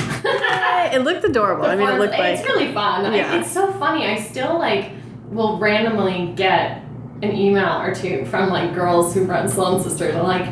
[0.93, 1.67] It looked adorable.
[1.67, 3.07] I mean, it looked like it's really fun.
[3.07, 3.41] I- Yeah.
[3.41, 4.07] it's so funny.
[4.07, 4.91] I still like
[5.31, 6.83] will randomly get
[7.23, 10.17] an email or two from like girls who run Sloane Sisters.
[10.17, 10.47] I'm like,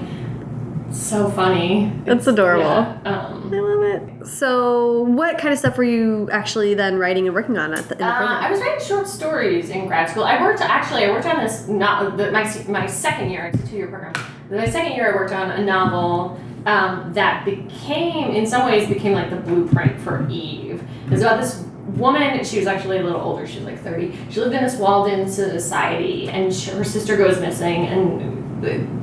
[0.90, 1.92] so funny.
[2.04, 2.64] That's adorable.
[2.64, 4.26] Yeah, I um, love it.
[4.26, 7.94] So, what kind of stuff were you actually then writing and working on at the,
[7.94, 8.40] in the uh?
[8.40, 10.24] I was writing short stories in grad school.
[10.24, 11.04] I worked actually.
[11.04, 13.46] I worked on this not the, my my second year.
[13.46, 14.14] It's a two year program.
[14.50, 19.12] My second year, I worked on a novel um, that became, in some ways, became
[19.12, 20.82] like the blueprint for Eve.
[21.10, 21.64] It's about this
[21.96, 22.42] woman.
[22.44, 23.46] She was actually a little older.
[23.46, 24.16] She was like thirty.
[24.30, 27.86] She lived in this walled-in society, and she, her sister goes missing.
[27.86, 28.37] And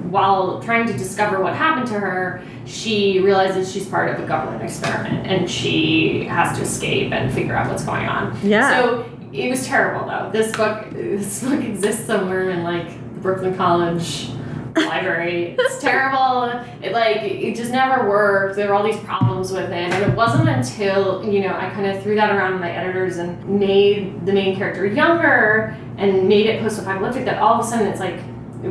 [0.10, 4.64] while trying to discover what happened to her, she realizes she's part of a government
[4.64, 8.38] experiment, and she has to escape and figure out what's going on.
[8.44, 8.70] Yeah.
[8.70, 10.30] So it was terrible though.
[10.32, 14.30] This book, this book exists somewhere in like the Brooklyn College
[14.76, 15.56] library.
[15.58, 16.44] It's terrible.
[16.82, 18.56] It like it just never worked.
[18.56, 21.86] There were all these problems with it, and it wasn't until you know I kind
[21.86, 26.46] of threw that around to my editors and made the main character younger and made
[26.46, 28.20] it post-apocalyptic that all of a sudden it's like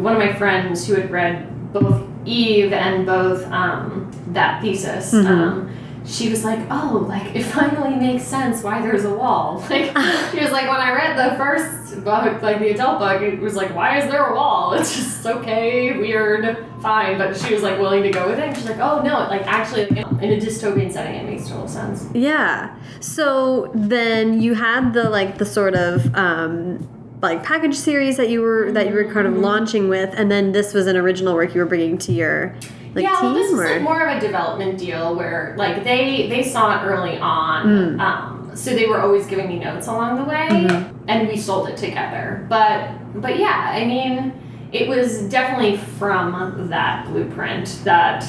[0.03, 5.13] one of my friends who had read both Eve and both um, that thesis.
[5.13, 5.27] Mhm.
[5.27, 5.71] Um,
[6.07, 9.87] she was like, "Oh, like it finally makes sense why there's a wall." Like
[10.31, 13.57] she was like, when I read the first book, like the adult book, it was
[13.57, 17.17] like, "Why is there a wall?" It's just okay, weird, fine.
[17.17, 18.55] But she was like willing to go with it.
[18.55, 22.75] She's like, "Oh no, like actually, in a dystopian setting, it makes total sense." Yeah.
[23.01, 26.87] So then you had the like the sort of um
[27.25, 29.43] like package series that you were that you were kind of Mhm.
[29.43, 32.55] launching with and then this was an original work you were bringing to your
[32.95, 36.29] like yeah, team well, this is like more of a development deal where like they
[36.29, 38.01] they saw it early on, Mm.
[38.01, 40.85] um, so they were always giving me notes along the way, Mhm.
[41.09, 42.47] and we sold it together.
[42.49, 42.79] But
[43.17, 44.33] but yeah, I mean,
[44.71, 48.25] it was definitely from that blueprint that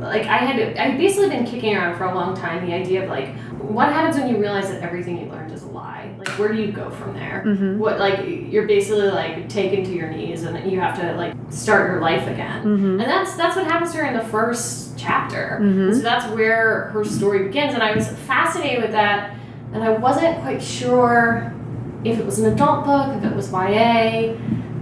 [0.00, 3.08] like I had I basically been kicking around for a long time the idea of
[3.08, 3.28] like
[3.60, 5.62] what happens when you realize that everything you learned is.
[6.26, 7.42] Like where do you go from there?
[7.44, 7.78] Mhm.
[7.78, 11.90] What like you're basically like taken to your knees and you have to like start
[11.90, 12.62] your life again.
[12.64, 12.90] Mhm.
[12.92, 15.58] And that's that's what happens to her in the first chapter.
[15.60, 15.92] Mhm.
[15.94, 17.74] So that's where her story begins.
[17.74, 19.30] And I was fascinated with that,
[19.74, 21.52] and I wasn't quite sure
[22.04, 24.34] if it was an adult book, if it was YA,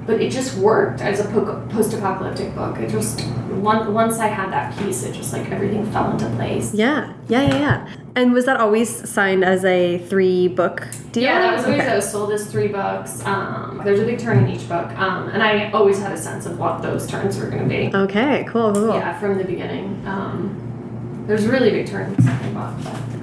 [0.07, 2.79] but it just worked as a po- post-apocalyptic book.
[2.79, 3.21] It just
[3.61, 6.73] one, once I had that piece, it just like everything fell into place.
[6.75, 7.13] Yeah.
[7.29, 7.95] Yeah, yeah, yeah.
[8.17, 11.25] And was that always signed as a three book deal?
[11.25, 11.91] Yeah, that was always Okay.
[11.91, 13.25] I was sold as three books.
[13.25, 16.47] Um, there's a big turn in each book, um, and I always had a sense
[16.47, 17.91] of what those turns were going to be.
[17.95, 18.95] Okay, cool, cool.
[18.95, 20.03] Yeah, from the beginning.
[20.07, 22.75] Um, there's a really big turn in the second book.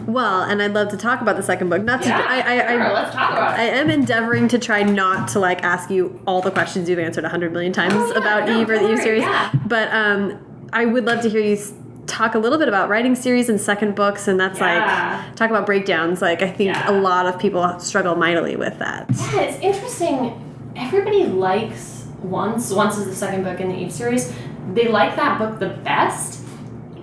[0.08, 1.84] Well, and I'd love to talk about the second book.
[1.84, 4.82] Not to yeah, I I, sure, I let's talk about I am endeavoring to try
[4.84, 8.12] not to like ask you all the questions you've answered a hundred million times Oh,
[8.14, 9.22] yeah, about no, Eve or the Eve series.
[9.24, 9.52] yeah.
[9.66, 10.40] But um,
[10.74, 11.58] I would love to hear you
[12.08, 15.22] talk a little bit about writing series and second books, and that's Yeah.
[15.26, 16.22] like talk about breakdowns.
[16.22, 16.90] Like I think Yeah.
[16.90, 19.08] a lot of people struggle mightily with that.
[19.14, 20.42] Yeah, it's interesting.
[20.78, 22.72] Everybody likes Once.
[22.72, 24.34] Once is the second book in the Eve series.
[24.74, 26.42] They like that book the best.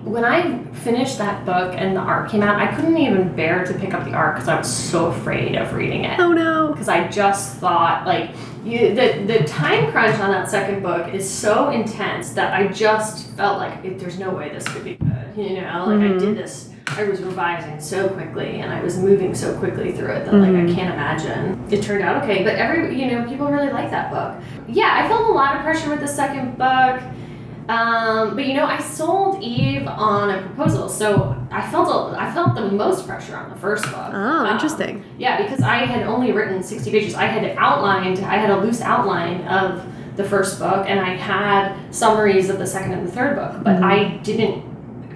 [0.05, 3.73] When I finished that book and the ARC came out, I couldn't even bear to
[3.73, 6.19] pick up the ARC because I was so afraid of reading it.
[6.19, 6.67] Oh no.
[6.71, 8.29] because I just thought like
[8.63, 13.31] you, the the time crunch on that second book is so intense that I just
[13.31, 15.09] felt like if there's no way this could be good.
[15.35, 16.19] You know, like I Mhm.
[16.19, 16.69] did this.
[16.97, 20.49] I was revising so quickly and I was moving so quickly through it that like
[20.51, 20.75] I Mhm.
[20.75, 21.59] can't imagine.
[21.71, 24.33] It turned out okay, but every you know people really like that book.
[24.67, 27.01] Yeah, I felt a lot of pressure with the second book.
[27.67, 32.31] Um, but you know, I sold Eve on a proposal, so I felt a, I
[32.31, 34.11] felt the most pressure on the first book.
[34.13, 35.03] Oh, Um, interesting.
[35.17, 37.15] yeah, because I had only written sixty pages.
[37.15, 39.83] I had outlined, I had a loose outline of
[40.15, 43.77] the first book, and I had summaries of the second and the third book, but
[43.77, 43.83] Mhm.
[43.83, 44.63] I didn't,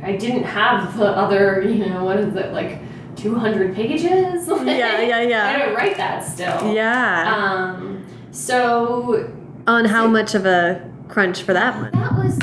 [0.04, 2.80] I didn't have the other, you know, what is it like,
[3.16, 4.48] two hundred pages?
[4.66, 5.48] Yeah, yeah, yeah.
[5.50, 6.74] I didn't write that still.
[6.74, 7.32] Yeah.
[7.36, 8.04] Um.
[8.32, 9.30] So
[9.68, 11.92] On how much of a crunch for that one?
[11.92, 12.38] that was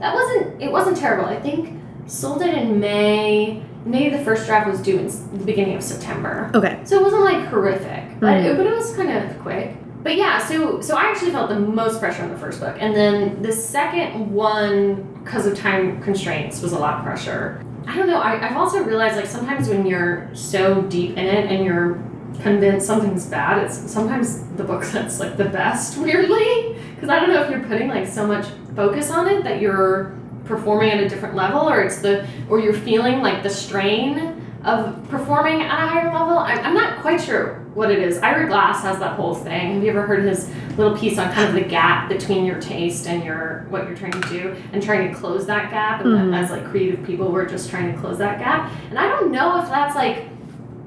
[0.00, 1.26] that wasn't it wasn't terrible.
[1.26, 3.62] I think sold it in May.
[3.84, 5.06] Maybe the first draft was due in
[5.38, 6.50] the beginning of September.
[6.54, 6.80] Okay.
[6.84, 8.44] So it wasn't like horrific, but Mhm.
[8.44, 9.76] it, but it was kind of quick.
[10.02, 12.94] But yeah, so so I actually felt the most pressure on the first book, and
[12.94, 17.60] then the second one, because of time constraints, was a lot of pressure.
[17.86, 18.20] I don't know.
[18.20, 21.98] I, I've also realized like sometimes when you're so deep in it and you're
[22.42, 25.98] convinced something's bad, it's sometimes the book that's like the best.
[25.98, 29.60] Weirdly, because I don't know if you're putting like so much focus on it that
[29.60, 34.44] you're performing at a different level, or it's the or you're feeling like the strain
[34.64, 36.36] of performing at a higher level.
[36.38, 38.18] I, I'm not quite sure what it is.
[38.18, 39.74] Ira Glass has that whole thing.
[39.74, 43.06] Have you ever heard his little piece on kind of the gap between your taste
[43.06, 46.00] and your what you're trying to do and trying to close that gap?
[46.00, 46.32] And Mhm.
[46.32, 48.72] then as like creative people, we're just trying to close that gap.
[48.90, 50.24] And I don't know if that's like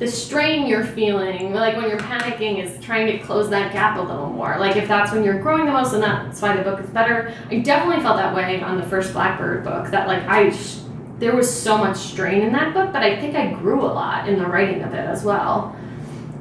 [0.01, 4.01] the strain you're feeling, like when you're panicking, is trying to close that gap a
[4.01, 4.57] little more.
[4.57, 7.31] Like if that's when you're growing the most, and that's why the book is better.
[7.51, 9.91] I definitely felt that way on the first Blackbird book.
[9.91, 10.79] That like I, sh-
[11.19, 14.27] there was so much strain in that book, but I think I grew a lot
[14.27, 15.75] in the writing of it as well.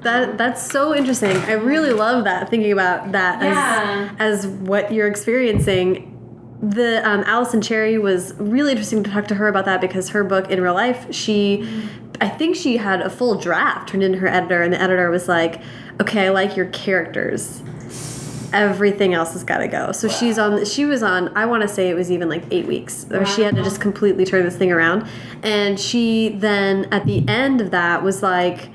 [0.01, 1.37] That that's so interesting.
[1.37, 4.11] I really love that thinking about that Yeah.
[4.19, 6.10] as as what you're experiencing.
[6.63, 10.23] The um, Alison Cherry was really interesting to talk to her about that because her
[10.23, 11.67] book in real life, she,
[12.21, 15.27] I think she had a full draft turned into her editor, and the editor was
[15.27, 15.63] like,
[16.03, 17.63] "Okay, I like your characters.
[18.53, 20.63] Everything else has got to go." So she's on.
[20.67, 21.35] She was on.
[21.35, 23.81] I want to say it was even like eight weeks, or she had to just
[23.81, 25.09] completely turn this thing around.
[25.43, 28.69] And she then at the end of that was like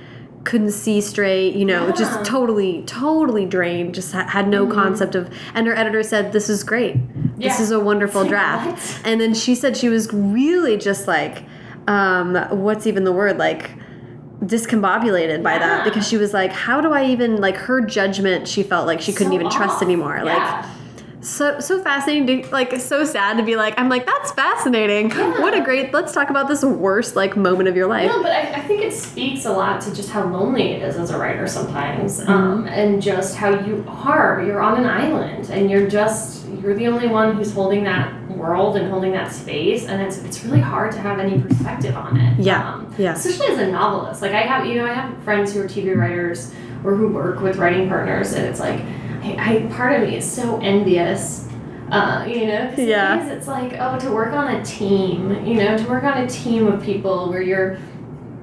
[0.45, 1.93] couldn't see straight, you know, Yeah.
[1.93, 5.27] just totally, totally drained, just ha- had no concept of.
[5.55, 6.97] And her editor said, This is great.
[7.37, 8.67] This is a wonderful Like, draft.
[8.67, 9.01] what?
[9.05, 11.43] And then she said she was really just like,
[11.87, 13.37] um, what's even the word?
[13.37, 13.71] Like,
[14.41, 18.63] discombobulated by that because she was like, How do I even, like, her judgment, she
[18.63, 19.81] felt like she couldn't So even trust off.
[19.83, 20.21] anymore.
[20.23, 20.69] Like, Yeah.
[21.25, 25.41] So so fascinating to like so sad to be like i'm like that's fascinating Yeah.
[25.41, 28.31] what a great let's talk about this worst like moment of your life No, but
[28.31, 31.17] I, I think it speaks a lot to just how lonely it is as a
[31.17, 32.31] writer sometimes, Mm-hmm.
[32.31, 34.43] um, and just how you are.
[34.45, 38.75] You're on an island, and you're just you're the only one who's holding that world
[38.77, 42.39] and holding that space, and it's it's really hard to have any perspective on it.
[42.39, 43.13] Yeah, Um, yeah.
[43.13, 45.95] Especially as a novelist, like I have, you know, I have friends who are TV
[45.95, 48.79] writers or who work with writing partners, and it's like,
[49.33, 51.47] I, part of me is so envious.
[51.91, 53.27] Uh, you know, 'cause Yeah.
[53.27, 56.65] it's like, oh, to work on a team, you know, to work on a team
[56.67, 57.77] of people where you're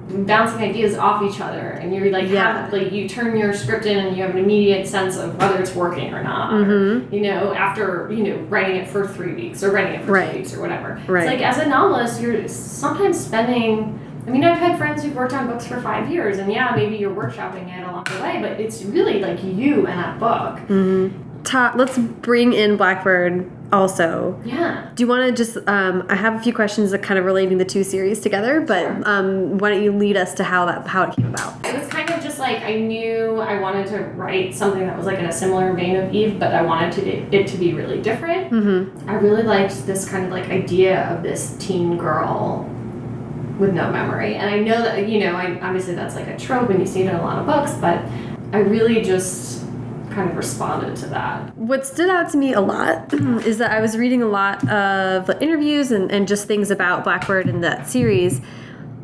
[0.09, 2.61] bouncing ideas off each other and you're like Yeah.
[2.63, 5.57] have, like you turn your script in and you have an immediate sense of whether
[5.59, 7.11] it's working or not or, Mhm.
[7.11, 10.31] you know after you know writing it for three weeks or writing it for Right.
[10.31, 11.23] two weeks or whatever Right.
[11.23, 15.33] it's like as a novelist you're sometimes spending I mean, I've had friends who've worked
[15.33, 18.59] on books for five years, and yeah, maybe you're workshopping it along the way, but
[18.59, 20.59] it's really like you and that book.
[20.69, 21.43] Mm-hmm.
[21.43, 24.39] Ta- let's bring in Blackbird also.
[24.45, 24.89] Yeah.
[24.95, 25.57] Do you want to just?
[25.67, 28.79] Um, I have a few questions that kind of relating the two series together, but
[28.81, 29.01] Sure.
[29.05, 31.65] um, why don't you lead us to how that how it came about?
[31.65, 35.05] It was kind of just like I knew I wanted to write something that was
[35.05, 38.01] like in a similar vein of Eve, but I wanted to it to be really
[38.01, 38.49] different.
[38.49, 39.09] Mm-hmm.
[39.09, 42.69] I really liked this kind of like idea of this teen girl
[43.59, 44.35] with no memory.
[44.35, 47.01] And I know that, you know, I, obviously that's like a trope and you see
[47.03, 48.03] it in a lot of books, but
[48.51, 49.63] I really just
[50.11, 51.55] kind of responded to that.
[51.57, 55.29] What stood out to me a lot is that I was reading a lot of
[55.41, 58.41] interviews and, and just things about Blackbird in that series.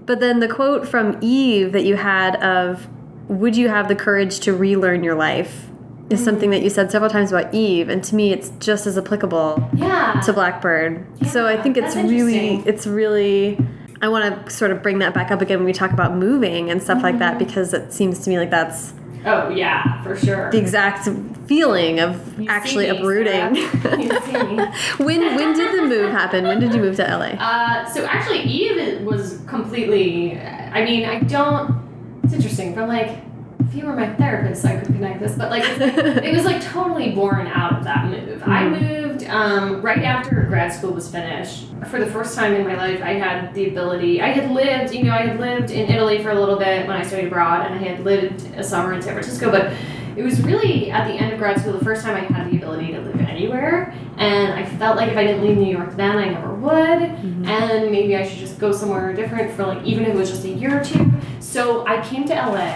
[0.05, 2.88] But then the quote from Eve that you had of,
[3.27, 5.65] Would you have the courage to relearn your life?
[6.09, 7.88] is something that you said several times about Eve.
[7.88, 10.19] And to me, it's just as applicable Yeah.
[10.25, 11.05] to Blackbird.
[11.27, 13.59] so I think it's really, it's really.
[14.01, 16.69] I want to sort of bring that back up again when we talk about moving
[16.69, 17.19] and stuff like Mm-hmm.
[17.19, 18.93] that because it seems to me like that's
[19.25, 20.49] oh, yeah, for sure.
[20.51, 21.07] the exact
[21.47, 23.55] feeling of You actually me, uprooting.
[23.55, 24.65] You see me.
[25.05, 26.45] when when did the move happen?
[26.47, 27.31] When did you move to LA?
[27.39, 30.39] Uh, so actually, Eve was completely.
[30.39, 31.75] I mean, I don't.
[32.23, 32.75] It's interesting.
[32.75, 33.17] But like,
[33.60, 35.36] if you were my therapist, I could connect this.
[35.36, 38.41] But like, it was like totally born out of that move.
[38.43, 38.82] I Mhm.
[38.82, 41.65] moved um, right after grad school was finished.
[41.88, 44.22] For the first time in my life, I had the ability.
[44.22, 46.95] I had lived, you know, I had lived in Italy for a little bit when
[46.95, 49.52] I studied abroad, and I had lived a summer in San Francisco.
[49.52, 49.72] But
[50.15, 52.58] it was really at the end of grad school the first time I had the
[52.58, 53.93] ability to live anywhere.
[54.17, 56.72] And I felt like if I didn't leave New York then, I never would.
[56.74, 57.45] Mm-hmm.
[57.45, 60.45] And maybe I should just go somewhere different for like, even if it was just
[60.45, 61.12] a year or two.
[61.39, 62.76] So I came to LA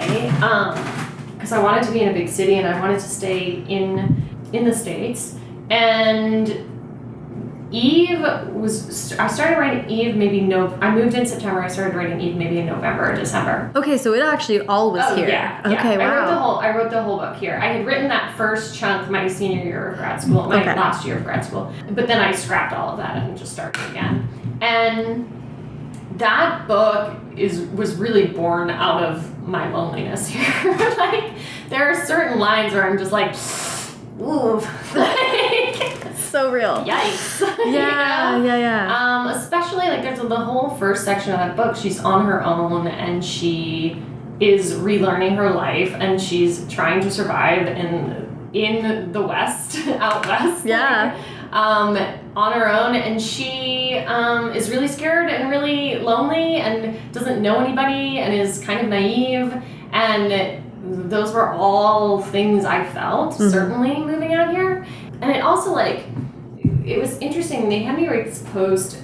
[1.38, 3.64] because um, I wanted to be in a big city and I wanted to stay
[3.68, 4.22] in
[4.54, 5.36] in the States.
[5.70, 6.73] And
[7.74, 8.22] Eve
[8.54, 11.62] was, I started writing Eve maybe no, I moved in September.
[11.64, 13.72] I started writing Eve maybe in November or December.
[13.76, 15.28] Okay, so it actually all was Oh here.
[15.28, 15.80] yeah, yeah.
[15.80, 17.60] Okay, I wrote the whole I wrote the whole book here.
[17.62, 20.76] I had written that first chunk my senior year of grad school, my Okay.
[20.76, 23.82] last year of grad school, but then I scrapped all of that and just started
[23.90, 24.28] again.
[24.62, 25.28] And
[26.20, 30.78] that book is was really born out of my loneliness here.
[30.98, 31.32] like
[31.70, 33.34] there are certain lines where I'm just like,
[34.96, 36.84] like, so real.
[36.86, 37.40] yikes.
[37.42, 38.46] you Yeah, know?
[38.46, 38.96] yeah, yeah.
[38.96, 41.76] Um, especially like there's the whole first section of that book.
[41.76, 44.02] She's on her own and she
[44.40, 48.22] is relearning her life and she's trying to survive in
[48.54, 50.64] in the West, out west.
[50.66, 51.14] Yeah.
[51.16, 51.98] like, um,
[52.36, 57.60] on her own, and she um, is really scared and really lonely and doesn't know
[57.60, 59.54] anybody and is kind of naive.
[59.92, 60.63] And
[61.10, 63.52] those were all things I felt Mhm.
[63.52, 64.86] certainly moving out here.
[65.22, 66.06] And it also like
[66.86, 67.70] it was interesting.
[67.70, 68.98] They had me write this post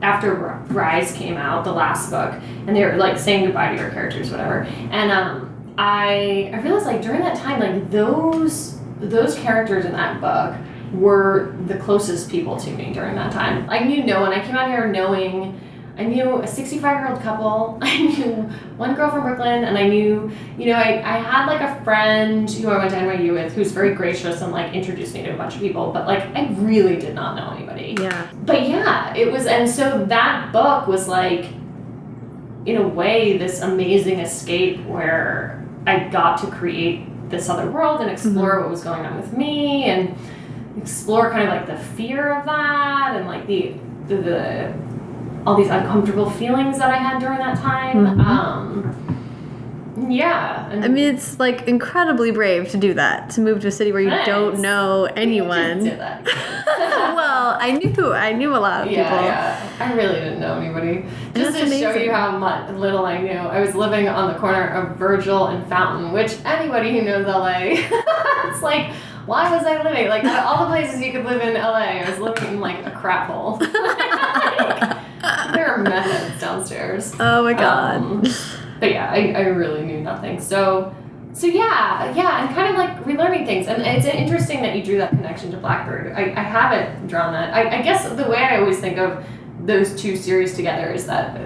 [0.00, 0.34] after
[0.68, 2.32] Rise came out, the last book,
[2.66, 4.66] and they were like saying goodbye to your characters, whatever.
[4.90, 10.20] And um, I I realized like during that time, like those those characters in that
[10.20, 10.54] book
[10.92, 13.66] were the closest people to me during that time.
[13.68, 14.32] I knew no one.
[14.32, 15.60] I came out here knowing.
[15.98, 17.78] I knew a 65 year old couple.
[17.82, 18.34] I knew
[18.76, 22.48] one girl from Brooklyn, and I knew, you know, I, I had like a friend
[22.48, 25.36] who I went to NYU with who's very gracious and like introduced me to a
[25.36, 27.68] bunch of people, but like I really did not know anybody
[27.98, 28.30] yeah.
[28.44, 31.46] but yeah, it was, and so that book was like,
[32.66, 38.10] in a way, this amazing escape where I got to create this other world and
[38.10, 38.62] explore mm-hmm.
[38.62, 40.16] what was going on with me and
[40.76, 43.74] explore kind of like the fear of that and like the
[44.08, 44.74] the, the
[45.48, 48.06] all these uncomfortable feelings that I had during that time.
[48.06, 48.20] Mhm.
[48.26, 48.94] Um,
[50.10, 53.70] yeah, and I mean, it's like incredibly brave to do that, to move to a
[53.70, 55.84] city where you don't know anyone.
[55.88, 59.24] well, I knew, I knew a lot of Yeah, people.
[59.24, 59.70] yeah.
[59.80, 61.06] I really didn't know anybody.
[61.34, 64.38] Just That's to show you how much little I knew, I was living on the
[64.38, 67.54] corner of Virgil and Fountain, which anybody who knows LA,
[68.50, 68.92] it's like,
[69.26, 70.08] why was I living?
[70.08, 72.90] Like, all the places you could live in LA, I was living in like a
[72.92, 73.58] crap hole.
[75.82, 77.14] Methods downstairs.
[77.18, 77.96] Oh my god.
[77.96, 78.24] Um,
[78.80, 80.40] but yeah, I, I really knew nothing.
[80.40, 80.94] So,
[81.32, 83.66] so yeah, yeah, and kind of like relearning things.
[83.66, 86.12] And it's interesting that you drew that connection to Blackbird.
[86.12, 87.54] I, I haven't drawn that.
[87.54, 89.24] I, I guess the way I always think of
[89.60, 91.38] those two series together is that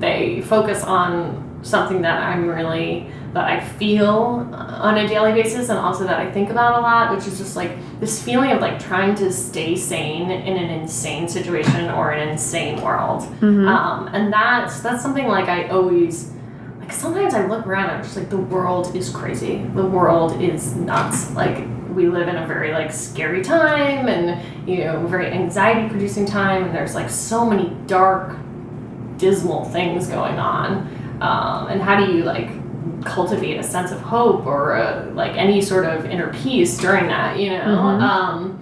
[0.00, 5.78] they focus on something that I'm really that I feel on a daily basis and
[5.78, 8.78] also that I think about a lot, which is just like this feeling of like
[8.78, 13.22] trying to stay sane in an insane situation or an insane world.
[13.40, 13.66] Mhm.
[13.66, 16.32] Um, and that's that's something like I always
[16.78, 19.64] like sometimes I look around and I'm just like the world is crazy.
[19.74, 21.34] The world is nuts.
[21.34, 26.26] Like we live in a very like scary time and you know, very anxiety producing
[26.26, 28.36] time and there's like so many dark,
[29.16, 30.88] dismal things going on.
[31.22, 32.48] Um, and how do you like
[33.04, 37.38] cultivate a sense of hope or uh like any sort of inner peace during that,
[37.38, 37.64] you know?
[37.64, 38.00] Mhm.
[38.02, 38.58] Um,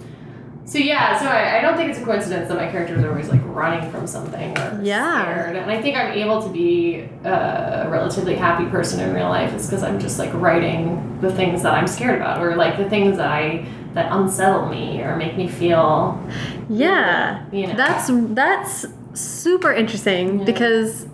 [0.65, 3.29] so yeah, so I, I don't think it's a coincidence that my characters are always
[3.29, 5.23] like running from something or Yeah.
[5.23, 5.57] scared.
[5.57, 9.67] And I think I'm able to be a relatively happy person in real life is
[9.67, 13.17] because I'm just like writing the things that I'm scared about or like the things
[13.17, 16.23] that I that unsettle me or make me feel
[16.69, 17.41] Yeah.
[17.53, 17.75] you know.
[17.75, 18.09] That's
[18.43, 20.45] that's super interesting Yeah.
[20.45, 21.07] because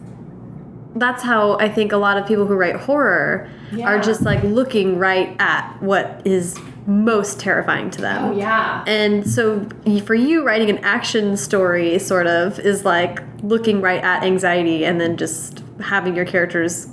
[0.99, 3.87] that's how I think a lot of people who write horror Yeah.
[3.87, 8.25] are just like looking right at what is most terrifying to them.
[8.25, 8.85] Oh yeah.
[8.87, 9.67] And so
[10.05, 15.01] for you writing an action story sort of is like looking right at anxiety and
[15.01, 16.87] then just having your characters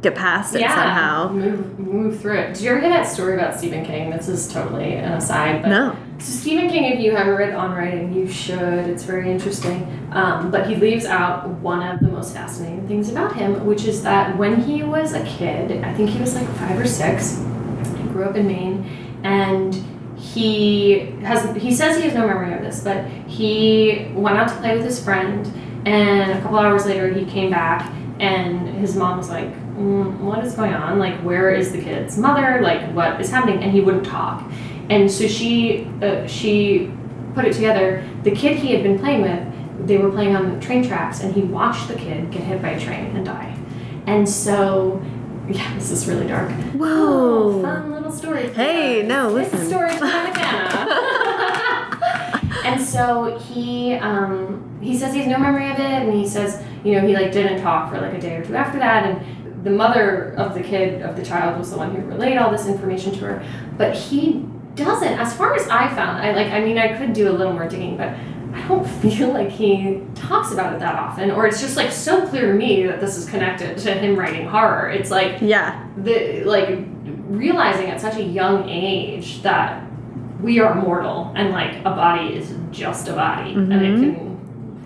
[0.00, 1.32] get past it yeah, somehow.
[1.32, 2.54] Move move through it.
[2.54, 4.10] Did you ever hear that story about Stephen King?
[4.10, 5.96] This is totally an aside, but No.
[6.18, 8.60] So Stephen King, if you haven't read On Writing, you should.
[8.60, 10.08] It's very interesting.
[10.12, 14.02] Um, but he leaves out one of the most fascinating things about him, which is
[14.02, 17.38] that when he was a kid, I think he was like five or six.
[17.96, 19.74] He grew up in Maine, and
[20.16, 21.54] he has.
[21.56, 24.84] He says he has no memory of this, but he went out to play with
[24.84, 25.46] his friend,
[25.86, 30.44] and a couple hours later he came back, and his mom was like, mm, "What
[30.44, 30.98] is going on?
[30.98, 32.60] Like, where is the kid's mother?
[32.62, 34.42] Like, what is happening?" And he wouldn't talk.
[34.90, 36.90] And so she uh, she
[37.34, 38.02] put it together.
[38.24, 41.32] The kid he had been playing with, they were playing on the train tracks, and
[41.34, 43.56] he watched the kid get hit by a train and die.
[44.06, 45.00] And so,
[45.48, 46.50] yeah, this is really dark.
[46.74, 47.58] Whoa.
[47.58, 48.48] Oh, fun little story.
[48.52, 49.68] Hey, no, It's a listen.
[49.68, 50.08] story from
[52.64, 56.62] and so he um, he says he has no memory of it, and he says
[56.84, 59.37] you know he like didn't talk for like a day or two after that, and
[59.62, 62.66] the mother of the kid of the child was the one who relayed all this
[62.66, 63.42] information to her,
[63.76, 64.44] but he
[64.74, 65.14] doesn't.
[65.18, 67.68] As far as I found, I like I mean I could do a little more
[67.68, 68.14] digging, but.
[68.50, 72.26] I don't feel like he talks about it that often, or it's just like so
[72.26, 74.88] clear to me that this is connected to him writing horror.
[74.88, 75.86] It's like Yeah.
[75.98, 76.78] the like
[77.28, 79.84] realizing at such a young age that
[80.40, 84.14] we are mortal and like a body is just a body and it Mhm.
[84.14, 84.37] can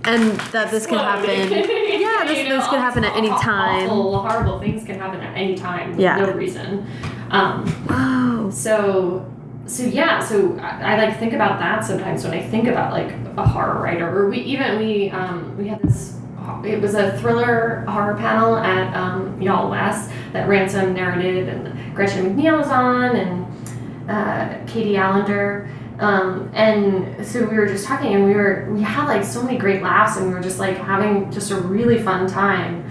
[0.05, 1.28] And that this could happen.
[2.03, 3.86] Yeah, this, You know, this could happen at any time.
[3.88, 5.90] Awful, horrible things can happen at any time.
[5.92, 6.16] with Yeah.
[6.16, 6.86] No reason.
[7.30, 8.50] Um, Wow.
[8.50, 9.26] so
[9.64, 13.12] so yeah so I, I like think about that sometimes when i think about like
[13.36, 16.18] a horror writer or we even we um we had this
[16.64, 22.59] it was a thriller horror panel at um YALLWest that ransom narrated and gretchen mcneil
[22.59, 23.46] was on and
[24.11, 25.68] uh, katie Alender
[26.03, 29.57] um, and so we were just talking and we were we had like so many
[29.57, 32.84] great laughs and we were just like having just a really fun time.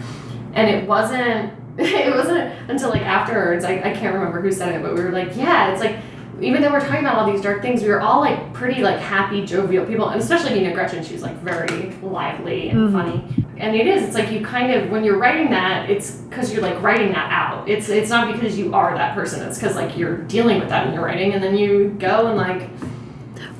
[0.53, 4.81] And it wasn't it wasn't until like afterwards I, I can't remember who said it
[4.81, 5.95] but we were like yeah it's like
[6.41, 8.99] even though we're talking about all these dark things we were all like pretty like
[8.99, 12.91] happy jovial people and especially being a gretchen she's like very lively and Mhm.
[12.91, 13.45] funny.
[13.57, 16.63] And it is it's like you kind of when you're writing that it's because you're
[16.63, 17.69] like writing that out.
[17.69, 20.87] It's it's not because you are that person it's because like you're dealing with that
[20.87, 22.69] in your writing and then you go and like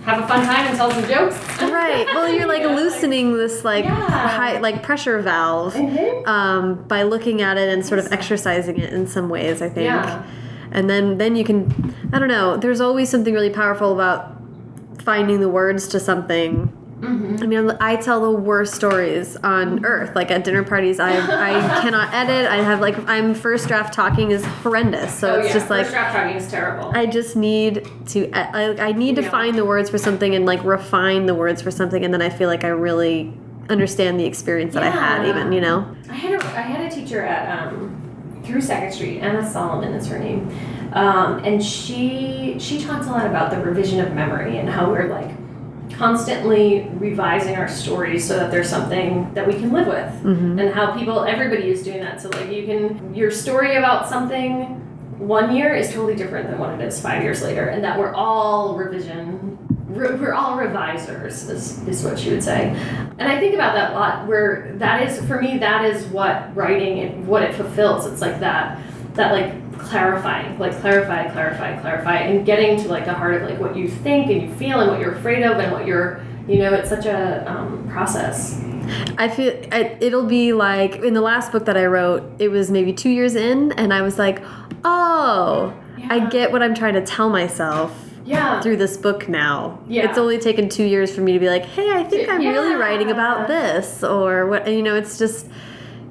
[0.04, 2.06] have a fun time and tell some jokes Right.
[2.08, 3.94] Well, you're like loosening this like Yeah.
[4.30, 6.28] high like pressure valve Mhm.
[6.28, 9.62] um, by looking at it and sort of exercising it in some ways.
[9.62, 9.86] I think.
[9.86, 10.24] Yeah.
[10.72, 12.58] And then then you can I don't know.
[12.58, 14.36] There's always something really powerful about
[15.04, 16.72] finding the words to something.
[17.02, 17.42] Mhm.
[17.44, 20.16] I mean, I tell the worst stories on earth.
[20.16, 22.50] Like at dinner parties, I I cannot edit.
[22.50, 25.14] I have like I'm first draft talking is horrendous.
[25.14, 25.54] So oh, it's yeah.
[25.54, 29.24] just like First draft talking is terrible I just need to I, I need to
[29.24, 29.30] Yeah.
[29.32, 32.30] find the words for something and like refine the words for something and then I
[32.30, 33.34] feel like I really
[33.70, 35.96] understand the experience that I had even, you know.
[36.10, 40.08] I had a, I had a teacher at um, through Sackett Street, Anna Solomon is
[40.08, 40.50] her name,
[40.94, 45.08] um, and she she talks a lot about the revision of memory and how we're
[45.08, 45.30] like
[45.98, 50.60] constantly revising our stories so that there's something that we can live with, Mhm.
[50.62, 52.22] and how people everybody is doing that.
[52.22, 54.78] So like you can your story about something
[55.18, 58.14] one year is totally different than what it is five years later, and that we're
[58.14, 59.58] all revision.
[59.90, 62.74] We're all revisers, is, is what she would say.
[63.20, 64.26] And I think about that a lot.
[64.26, 68.08] Where that is for me, that is what writing and what it fulfills.
[68.08, 68.80] It's like that,
[69.16, 69.52] that like
[69.84, 73.88] clarifying, like clarify, clarify, clarify, and getting to like the heart of like what you
[73.88, 76.90] think and you feel and what you're afraid of and what you're, you know, it's
[76.90, 78.62] such a um, process.
[79.18, 82.72] I feel I, it'll be like in the last book that I wrote, it was
[82.72, 84.42] maybe 2 years in and I was like,
[84.84, 85.74] "Oh,
[86.10, 87.92] I get what I'm trying to tell myself."
[88.24, 88.62] Yeah.
[88.62, 90.08] Through this book now, Yeah.
[90.08, 92.76] it's only taken two years for me to be like, "Hey, I think I'm really
[92.76, 94.68] writing about this," or what.
[94.72, 95.48] You know, it's just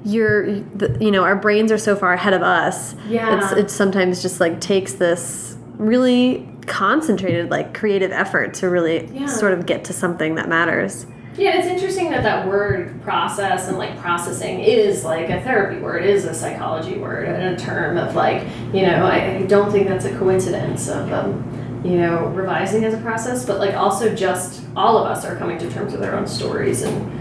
[0.03, 2.95] you're, the, you know, our brains are so far ahead of us.
[3.07, 3.37] Yeah.
[3.37, 9.25] it's it sometimes just like takes this really concentrated like creative effort to really Yeah.
[9.27, 11.05] sort of get to something that matters.
[11.37, 16.03] Yeah, it's interesting that that word process and like processing is like a therapy word,
[16.03, 18.43] is a psychology word, and a term of like,
[18.73, 22.93] you know, I, I don't think that's a coincidence of, um, you know, revising as
[22.93, 26.13] a process, but like also just all of us are coming to terms with our
[26.15, 27.20] own stories and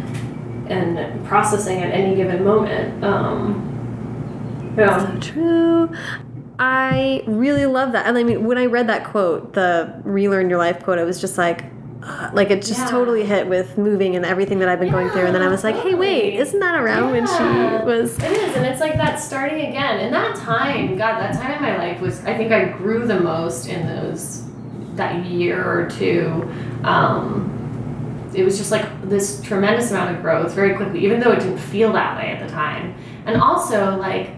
[0.71, 3.03] and processing at any given moment.
[3.05, 5.15] Um, yeah.
[5.15, 5.91] So true.
[6.59, 8.07] I really love that.
[8.07, 11.21] And I mean, when I read that quote, the relearn your life quote, it was
[11.21, 11.65] just like,
[12.03, 12.87] uh, like it just Yeah.
[12.91, 15.25] totally hit with moving and everything that I've been going through.
[15.27, 18.19] And then I was like, hey, wait, isn't that around when she was?
[18.19, 20.01] It is, and it's like that starting again.
[20.01, 23.21] And that time, God, that time in my life was, I think I grew the
[23.21, 24.45] most in those,
[24.97, 26.51] that year or two.
[26.85, 27.57] Um,
[28.35, 31.59] it was just like this tremendous amount of growth very quickly, even though it didn't
[31.59, 32.95] feel that way at the time.
[33.27, 34.31] And also, like,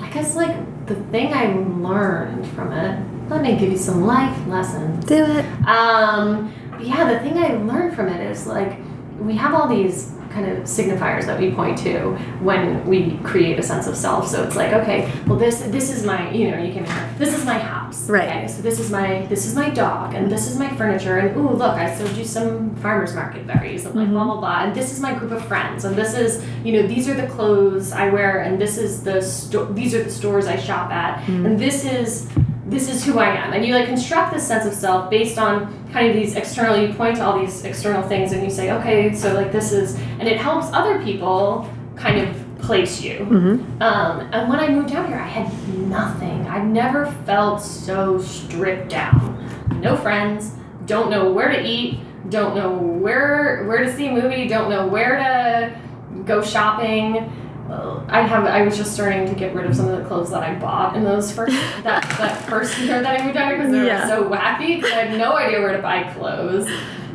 [0.00, 4.46] I guess, like, the thing I learned from it, let me give you some life
[4.46, 5.04] lessons.
[5.04, 5.44] Do it.
[5.66, 8.78] Um, yeah, the thing I learned from it is like
[9.20, 13.62] we have all these kind of signifiers that we point to when we create a
[13.62, 14.28] sense of self.
[14.28, 16.84] So it's like, okay, well this this is my you know you can
[17.18, 18.08] this is my house.
[18.08, 18.28] Right.
[18.28, 21.36] Okay, so this is my this is my dog and this is my furniture and
[21.36, 24.14] ooh look I sewed you some farmers market berries and like mm-hmm.
[24.14, 26.86] blah blah blah and this is my group of friends and this is you know
[26.86, 30.46] these are the clothes I wear and this is the sto- these are the stores
[30.46, 31.46] I shop at mm-hmm.
[31.46, 32.28] and this is
[32.72, 33.52] this is who I am.
[33.52, 36.94] And you like construct this sense of self based on kind of these external, you
[36.94, 40.22] point to all these external things and you say, okay, so like this is, and
[40.22, 43.18] it helps other people kind of place you.
[43.18, 43.82] Mm-hmm.
[43.82, 46.46] Um, and when I moved out here, I had nothing.
[46.46, 49.38] I've never felt so stripped down.
[49.80, 50.54] No friends,
[50.86, 52.00] don't know where to eat,
[52.30, 57.30] don't know where where to see a movie, don't know where to go shopping.
[57.70, 60.42] I have I was just starting to get rid of some of the clothes that
[60.42, 61.52] I bought in those first
[61.82, 64.02] that, that first year that I moved out because they Yeah.
[64.18, 66.68] were so wacky because I had no idea where to buy clothes.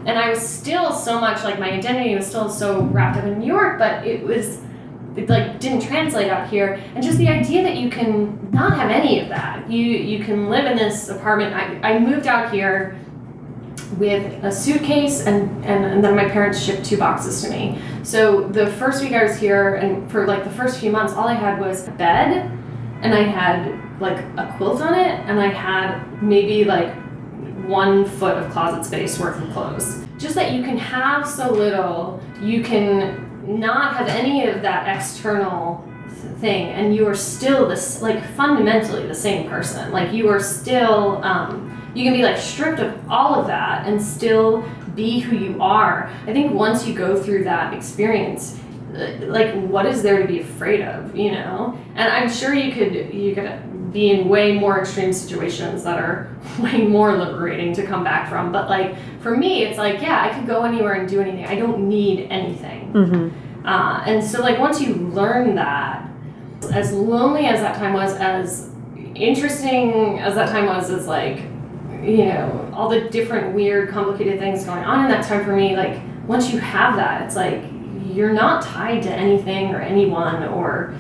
[0.06, 3.40] And I was still so much like my identity was still so wrapped up in
[3.40, 4.60] New York, but it was
[5.18, 8.92] it like didn't translate out here and just the idea that you can not have
[8.92, 12.96] any of that you you can live in this apartment i, I moved out here
[13.98, 17.80] with a suitcase and, and and then my parents shipped two boxes to me.
[18.04, 21.28] So the first week i was here and for like the first few months all
[21.28, 22.52] i had was a bed
[23.02, 26.94] and i had like a quilt on it and i had maybe like
[27.68, 30.06] one foot of closet space worth of clothes.
[30.18, 33.24] Just that you can have so little you can
[33.60, 35.84] not have any of that external
[36.40, 39.92] thing and you are still this like fundamentally the same person.
[39.92, 44.02] Like you are still um, you can be like stripped of all of that and
[44.02, 44.64] still
[44.96, 46.10] be who you are.
[46.26, 48.60] I think once you go through that experience
[48.96, 51.78] uh, like what is there to be afraid of you know?
[51.96, 56.30] And i'm sure you could you could be in way more extreme situations that are
[56.60, 58.52] way more liberating to come back from.
[58.52, 61.46] But like for me it's like yeah i could go anywhere and do anything.
[61.46, 62.94] I don't need anything.
[62.94, 63.68] Mm-hmm.
[63.68, 66.10] uh, and so, like, once you learn that,
[66.72, 68.70] as lonely as that time was, as
[69.14, 71.42] interesting as that time was, as like,
[72.08, 75.76] you know, all the different weird, complicated things going on in that time for me,
[75.76, 77.62] like, once you have that, it's like
[78.06, 80.96] you're not tied to anything or anyone or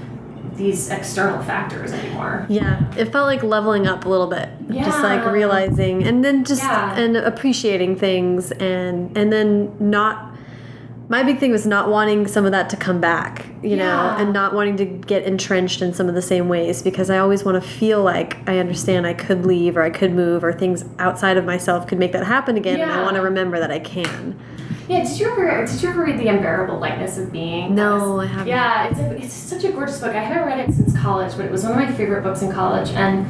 [0.55, 2.45] these external factors anymore.
[2.49, 4.49] Yeah, it felt like leveling up a little bit.
[4.70, 6.95] Just like realizing and then just Yeah.
[6.97, 10.34] and appreciating things and and then not
[11.10, 14.34] my big thing was not wanting some of that to come back, you know, and
[14.34, 17.62] not wanting to get entrenched in some of the same ways because I always want
[17.62, 21.38] to feel like I understand I could leave or I could move or things outside
[21.38, 24.38] of myself could make that happen again and I want to remember that I can.
[24.89, 27.76] Yeah, did you ever did you ever read The Unbearable Lightness of Being?
[27.76, 28.47] No, I haven't.
[28.47, 30.16] Yeah, it's a, it's such a gorgeous book.
[30.16, 32.51] I haven't read it since college, but it was one of my favorite books in
[32.51, 33.28] college, and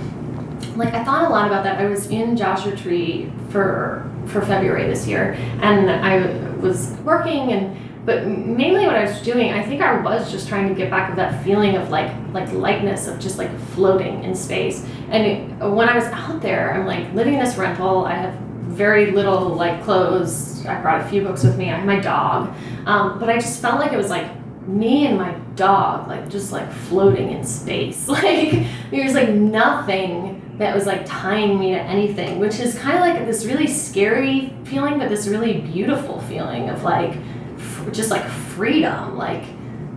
[0.78, 1.80] like I thought a lot about that.
[1.80, 7.78] I was in Joshua Tree for for February this year, and I was working and.
[8.08, 11.10] But mainly what I was doing, I think I was just trying to get back
[11.10, 14.86] of that feeling of like like lightness of just like floating in space.
[15.10, 18.06] And it, when I was out there, I'm like living in this rental.
[18.06, 18.34] I have
[18.68, 20.66] very little like clothes.
[20.66, 21.70] I brought a few books with me.
[21.70, 22.56] I had my dog,
[22.86, 24.32] um, but I just felt like it was like
[24.68, 28.08] me and my dog, like just like floating in space.
[28.18, 33.02] Like there's like nothing that was like tying me to anything, which is kind of
[33.02, 37.16] like this really scary feeling, but this really beautiful feeling of like
[37.92, 39.44] just like freedom, like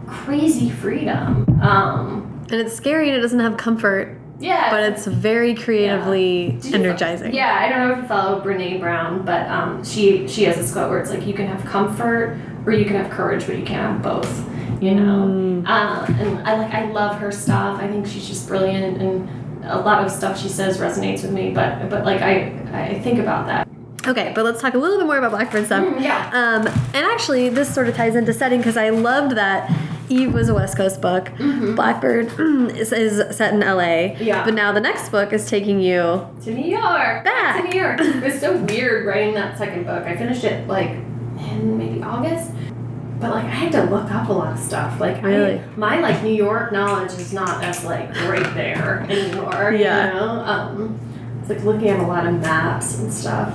[0.07, 1.47] crazy freedom.
[1.63, 6.75] Um, And it's scary and it doesn't have comfort, yeah, but it's very creatively you-
[6.75, 7.33] energizing.
[7.35, 10.73] Yeah, I don't know if you follow Brene Brown, but um, she she has this
[10.73, 13.65] quote where it's like you can have comfort or you can have courage, but you
[13.65, 14.47] can't have both.
[14.83, 15.65] You know, Mm.
[15.67, 17.79] uh, and I like I love her stuff.
[17.81, 19.29] I think she's just brilliant, and
[19.65, 21.53] a lot of stuff she says resonates with me.
[21.53, 23.69] But but like I I think about that.
[24.07, 25.85] Okay, but let's talk a little bit more about Blackbird stuff.
[25.85, 26.31] Mm, yeah.
[26.33, 29.71] Um, and actually, this sort of ties into setting because I loved that
[30.09, 31.31] Eve was a West Coast book.
[31.39, 32.33] Blackbird
[32.77, 34.17] is, is set in LA.
[34.19, 34.45] Yeah.
[34.45, 36.27] But now the next book is taking you.
[36.43, 37.25] To New York.
[37.25, 37.63] Back.
[37.63, 38.01] To New York.
[38.01, 40.05] It was so weird writing that second book.
[40.05, 42.51] I finished it like in maybe August.
[43.21, 44.99] But like I had to look up a lot of stuff.
[44.99, 45.59] Like Really?
[45.59, 49.73] I, my like New York knowledge is not as like right there anymore.
[49.73, 50.09] Yeah.
[50.09, 50.29] You know?
[50.45, 51.01] Um
[51.41, 53.53] it's like looking at a lot of maps and stuff.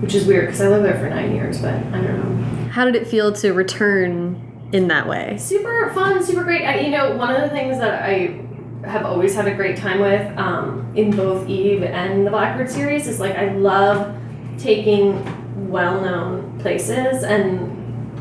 [0.00, 2.68] Which is weird because I lived there for nine years, but I don't know.
[2.68, 5.36] How did it feel to return in that way?
[5.38, 6.64] super fun, super great.
[6.64, 8.40] I, you know, one of the things that I
[8.84, 13.08] have always had a great time with um, in both Eve and the Blackbird series
[13.08, 14.14] is like I love
[14.58, 17.75] taking well-known places and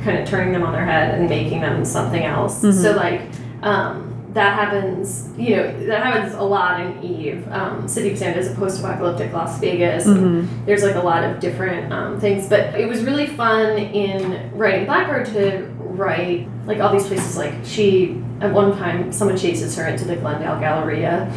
[0.06, 2.62] kind of turning them on their head and making them something else.
[2.64, 2.72] Mhm.
[2.74, 3.22] So like
[3.64, 7.48] um, that happens, you know, that happens a lot in Eve.
[7.52, 10.06] Um, City of Sand is a post-apocalyptic Las Vegas.
[10.06, 10.48] and Mhm.
[10.68, 14.86] there's like a lot of different um, things but it was really fun in writing
[14.86, 19.88] blackbird to write like all these places like she at one time someone chases her
[19.88, 21.32] into the glendale galleria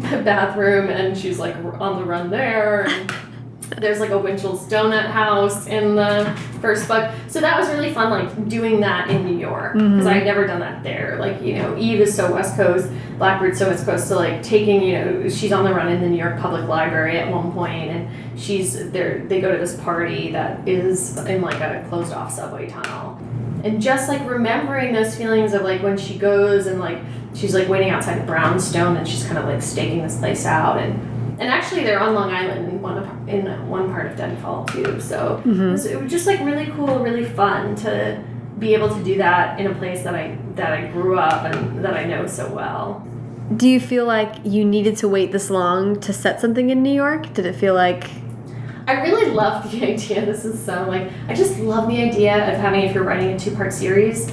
[0.24, 3.10] bathroom and she's like on the run there and
[3.78, 6.24] there's like a winchell's donut house in the
[6.60, 10.06] first book so that was really fun like doing that in new york because Mhm.
[10.06, 11.16] i had never done that there.
[11.18, 12.88] Like you know eve is so west coast
[13.18, 16.08] blackbird's so west coast so like taking you know she's on the run in the
[16.08, 18.08] new york public library at one point and
[18.38, 22.68] she's there they go to this party that is in like a closed off subway
[22.68, 23.18] tunnel.
[23.64, 26.98] And just like remembering those feelings of like when she goes and like
[27.34, 30.78] she's like waiting outside the brownstone and she's kind of like staking this place out
[30.78, 31.00] and
[31.38, 35.00] and actually they're on Long Island in one of, in one part of Deadfall too.
[35.00, 35.72] So it, Mhm.
[35.72, 38.18] was, it was just like really cool, really fun to
[38.58, 41.84] be able to do that in a place that I that I grew up and
[41.84, 43.06] that I know so well.
[43.54, 46.92] Do you feel like you needed to wait this long to set something in New
[46.92, 47.32] York?
[47.34, 48.08] Did it feel like
[48.88, 50.24] I really love the idea.
[50.24, 53.38] This is so like I just love the idea of having if you're writing a
[53.38, 54.30] two part series,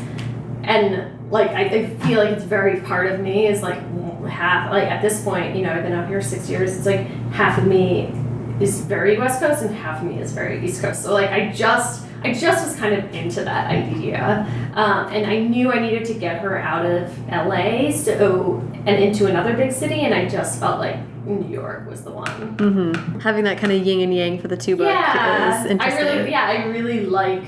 [0.63, 3.79] and like I, I feel like it's very part of me is like
[4.27, 6.77] half like at this point you know I've been out here six years.
[6.77, 8.13] It's like half of me
[8.61, 11.01] is very West Coast and half of me is very East Coast.
[11.01, 15.39] So like I just I just was kind of into that idea, um, and I
[15.39, 20.01] knew I needed to get her out of LA so and into another big city,
[20.01, 22.55] and I just felt like New York was the one.
[22.57, 25.99] mhm, having that kind of yin and yang for the two books Yeah, is I
[25.99, 27.43] really, yeah, I really like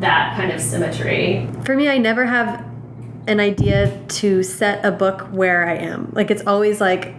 [0.00, 1.48] that kind of symmetry.
[1.64, 2.73] For me, I never have
[3.26, 6.10] an idea to set a book where I am.
[6.14, 7.14] Like it's always like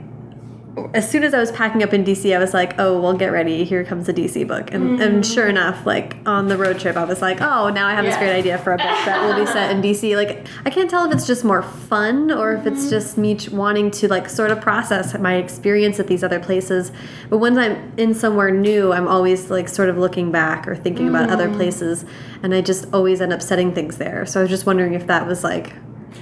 [0.93, 3.27] as soon as I was packing up in DC, I was like, "Oh, well, get
[3.27, 3.63] ready.
[3.63, 5.33] Here comes a DC book." And, and mm-hmm.
[5.33, 8.17] sure enough, like on the road trip, I was like, "Oh, now I have this
[8.17, 11.05] great idea for a book that will be set in DC." Like I can't tell
[11.05, 12.89] if it's just more fun or if it's mm-hmm.
[12.89, 16.91] just me wanting to like sort of process my experience at these other places.
[17.29, 21.07] But once I'm in somewhere new, I'm always like sort of looking back or thinking
[21.07, 21.57] about other mm-hmm.
[21.57, 22.05] places,
[22.43, 24.25] and I just always end up setting things there.
[24.25, 25.73] So I was just wondering if that was like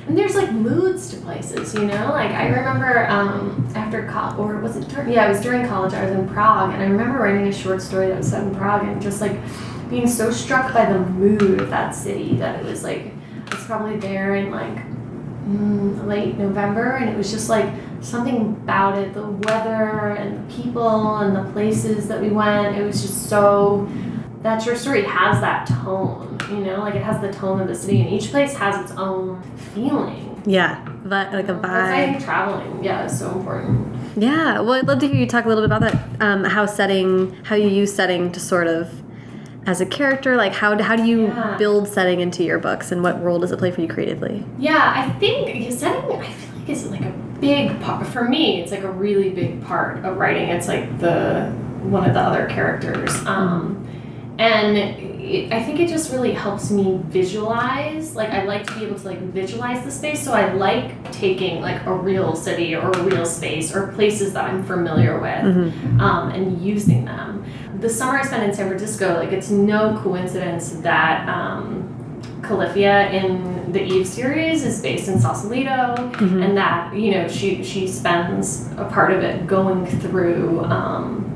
[0.08, 2.10] And there's like moods to places, you know?
[2.12, 5.94] Like I remember um, after college, or was it during, yeah, it was during college,
[5.94, 8.54] I was in Prague, and I remember writing a short story that was set in
[8.56, 9.38] Prague and just like
[9.90, 13.14] being so struck by the mood of that city that it was like,
[13.50, 14.76] I was probably there in like
[15.46, 17.72] mm, late November, and it was just like
[18.02, 22.76] something about it the weather and the people and the places that we went.
[22.76, 23.88] It was just so.
[24.44, 27.76] That your story has that tone, you know, like it has the tone of the
[27.76, 29.42] city, and each place has its own
[29.74, 30.42] feeling.
[30.46, 32.24] yeah, but like a That's why I vibe.
[32.24, 33.88] traveling, yeah, is so important.
[34.18, 36.22] Yeah, well, I'd love to hear you talk a little bit about that.
[36.22, 38.92] Um, how setting, how you use setting to sort of,
[39.66, 41.56] as a character, like how how do you Yeah.
[41.58, 44.44] build setting into your books, and what role does it play for you creatively?
[44.60, 48.62] Yeah, I think setting, I feel like is like a big part for me.
[48.62, 50.50] It's like a really big part of writing.
[50.50, 51.46] It's like the
[51.82, 53.86] one of the other characters, um,
[54.40, 58.16] and it, I think it just really helps me visualize.
[58.16, 60.24] Like I like to be able to like visualize the space.
[60.24, 64.46] So I like taking like a real city or a real space or places that
[64.46, 65.46] I'm familiar with,
[66.02, 67.46] um, and using them.
[67.80, 71.28] The summer I spent in San Francisco, like it's no coincidence that.
[71.28, 71.90] Um,
[72.42, 75.96] Califia in the Eve series is based in Sausalito,
[76.44, 80.60] and that you know she she spends a part of it going through.
[80.66, 81.33] Um,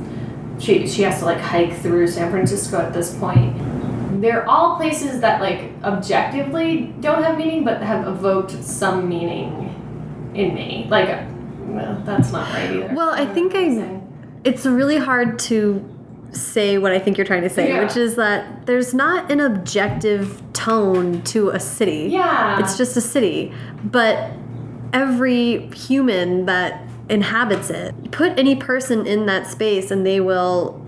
[0.59, 3.55] she she has to like hike through San Francisco at this point.
[4.21, 10.53] They're all places that like objectively don't have meaning, but have evoked some meaning in
[10.55, 10.87] me.
[10.89, 11.07] Like,
[11.59, 12.93] well, that's not right either.
[12.95, 14.01] Well, I think I-.
[14.43, 15.83] It's really hard to
[16.31, 17.83] say what I think you're trying to say, Yeah.
[17.83, 22.07] which is that there's not an objective tone to a city.
[22.11, 22.59] Yeah.
[22.59, 23.53] It's just a city.
[23.83, 24.31] But
[24.93, 30.83] every human that inhabits it, put any person in that space and they will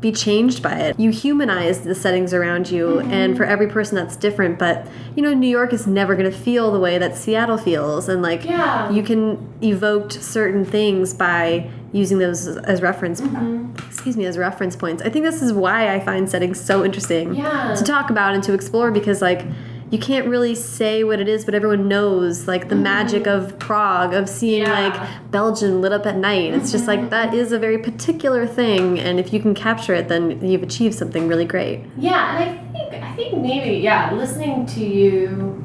[0.00, 1.00] be changed by it.
[1.00, 4.58] You humanize the settings around you, and for every person that's different.
[4.58, 8.06] But you know, New York is never going to feel the way that Seattle feels,
[8.10, 8.90] and like Yeah.
[8.90, 13.22] you can evoke certain things by using those as, reference.
[13.22, 13.74] Mm-hmm.
[13.88, 15.00] Excuse me, as reference points.
[15.02, 17.74] I think this is why I find settings so interesting Yeah.
[17.74, 19.46] to talk about and to explore because like
[19.94, 24.12] you can't really say what it is, but everyone knows like the magic of Prague,
[24.12, 24.72] of seeing Mm-hmm.
[24.72, 24.88] Yeah.
[24.88, 26.52] like Belgium lit up at night.
[26.54, 30.08] It's just like that is a very particular thing, and if you can capture it,
[30.08, 31.84] then you've achieved something really great.
[31.96, 35.62] Yeah, and I think I think maybe yeah, listening to you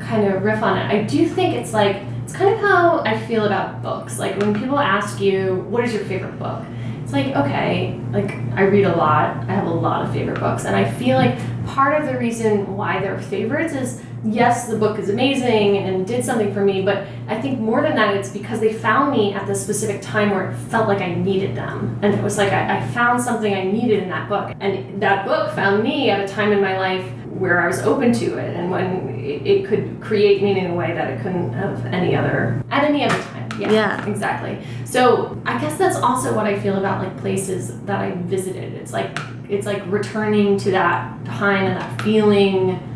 [0.00, 0.86] kind of riff on it.
[0.90, 4.18] I do think it's like it's kind of how I feel about books.
[4.18, 6.64] Like when people ask you, "What is your favorite book?"
[7.02, 9.36] It's like, okay, like I read a lot.
[9.48, 11.36] I have a lot of favorite books, and I feel like
[11.74, 16.24] part of the reason why they're favorites is yes, the book is amazing and did
[16.24, 19.46] something for me, but I think more than that, it's because they found me at
[19.46, 21.98] the specific time where it felt like I needed them.
[22.02, 24.54] And it was like I, I found something I needed in that book.
[24.60, 28.12] And that book found me at a time in my life where I was open
[28.12, 31.52] to it and when it, it could create meaning in a way that it couldn't
[31.54, 33.49] have any other, at any other time.
[33.60, 34.06] Yeah, Yeah.
[34.06, 34.58] exactly.
[34.84, 38.74] So I guess that's also what I feel about like places that I visited.
[38.74, 42.86] It's like, it's like returning to that time and that feeling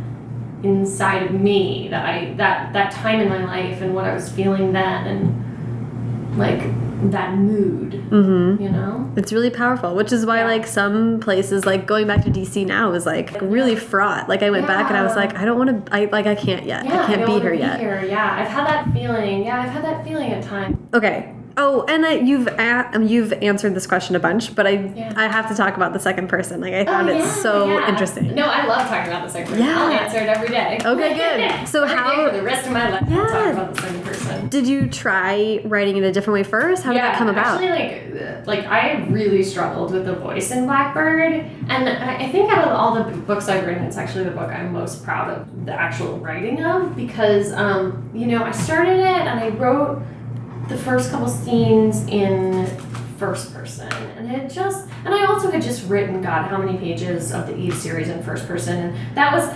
[0.63, 4.31] inside of me that I that that time in my life and what I was
[4.31, 6.63] feeling then and like
[7.13, 8.63] that mood, Mm-hmm.
[8.63, 9.11] you know?
[9.17, 10.47] It's really powerful, which is why Yeah.
[10.47, 14.29] like some places like going back to DC now is like really fraught.
[14.29, 15.95] Like I went back and I was like, I don't want to.
[15.95, 16.85] I like I can't yet.
[16.85, 17.81] Yeah, I can't don't be here yet.
[17.81, 18.05] Here.
[18.05, 19.45] Yeah, I've had that feeling.
[19.45, 20.77] Yeah, I've had that feeling at times.
[20.93, 24.71] Okay, Oh, and I, you've a, um, you've answered this question a bunch, but I
[24.97, 25.13] Yeah.
[25.15, 26.61] I have to talk about the second person.
[26.61, 27.89] Like I found Oh, it so yeah.
[27.89, 28.35] interesting.
[28.35, 29.65] No, I love talking about the second person.
[29.65, 29.81] Yeah.
[29.81, 30.81] I'll answer it every day.
[30.85, 31.69] Okay, good.
[31.69, 33.73] So Every how- for the rest of my life, Yeah.
[34.55, 36.85] Did you try writing it a different way first?
[36.85, 37.61] How did yeah, that come about?
[37.61, 41.33] Actually, like, like I really struggled with the voice in Blackbird,
[41.69, 44.49] and I I think out of all the books I've written, it's actually the book
[44.51, 49.23] I'm most proud of the actual writing of because, um, you know, I started it
[49.27, 50.01] and I wrote
[50.69, 52.65] the first couple scenes in
[53.19, 57.33] first person, and it just, and I also had just written, God, how many pages
[57.33, 59.53] of the Eve series in first person, and that was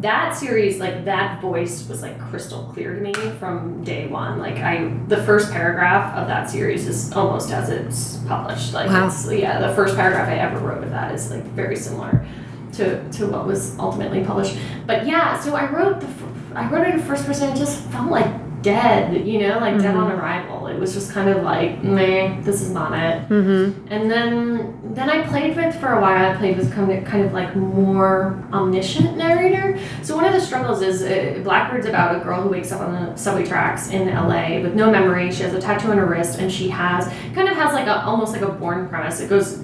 [0.00, 4.38] that series like that voice was like crystal clear to me from day one.
[4.38, 8.74] Like i the first paragraph of that series is almost as it's published.
[8.74, 9.06] Like Wow.
[9.06, 12.26] it's yeah the first paragraph i ever wrote of that is like very similar
[12.72, 14.56] to to what was ultimately published.
[14.86, 16.08] But yeah so i wrote the
[16.54, 17.50] i wrote it in first person.
[17.52, 18.26] It just felt like
[18.66, 20.02] dead you know like dead Mhm.
[20.02, 23.86] on arrival it was just kind of like meh this is not it mm-hmm.
[23.94, 26.32] and then then I played with for a while.
[26.32, 29.78] I played with kind of kind of like more omniscient narrator.
[30.02, 32.92] So one of the struggles is uh, Blackbird's about a girl who wakes up on
[32.94, 35.30] the subway tracks in LA with no memory.
[35.30, 37.96] She has a tattoo on her wrist, and she has kind of has like a
[38.06, 39.20] almost like a Bourne premise.
[39.20, 39.58] It goes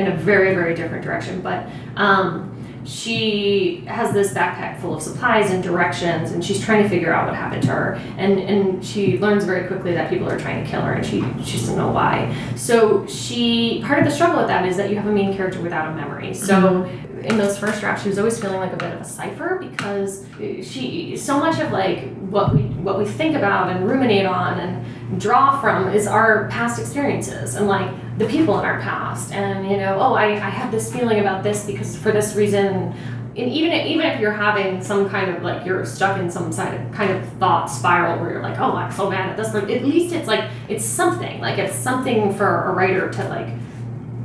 [0.00, 1.66] in a very very different direction, but.
[1.96, 2.49] Um,
[2.90, 7.26] she has this backpack full of supplies and directions and she's trying to figure out
[7.26, 7.94] what happened to her.
[8.18, 11.20] And and she learns very quickly that people are trying to kill her and she
[11.44, 12.34] she doesn't know why.
[12.56, 15.60] So she part of the struggle with that is that you have a main character
[15.60, 16.34] without a memory.
[16.34, 17.24] So mm-hmm.
[17.24, 20.26] in those first drafts she was always feeling like a bit of a cipher because
[20.38, 25.20] she so much of like what we what we think about and ruminate on and
[25.20, 27.54] draw from is our past experiences.
[27.54, 27.88] And like
[28.20, 31.42] the people in our past and you know oh I, I have this feeling about
[31.42, 32.94] this because for this reason
[33.34, 36.78] and even even if you're having some kind of like you're stuck in some side
[36.78, 39.70] of, kind of thought spiral where you're like oh I'm so mad at this but
[39.70, 43.48] at least it's like it's something like it's something for a writer to like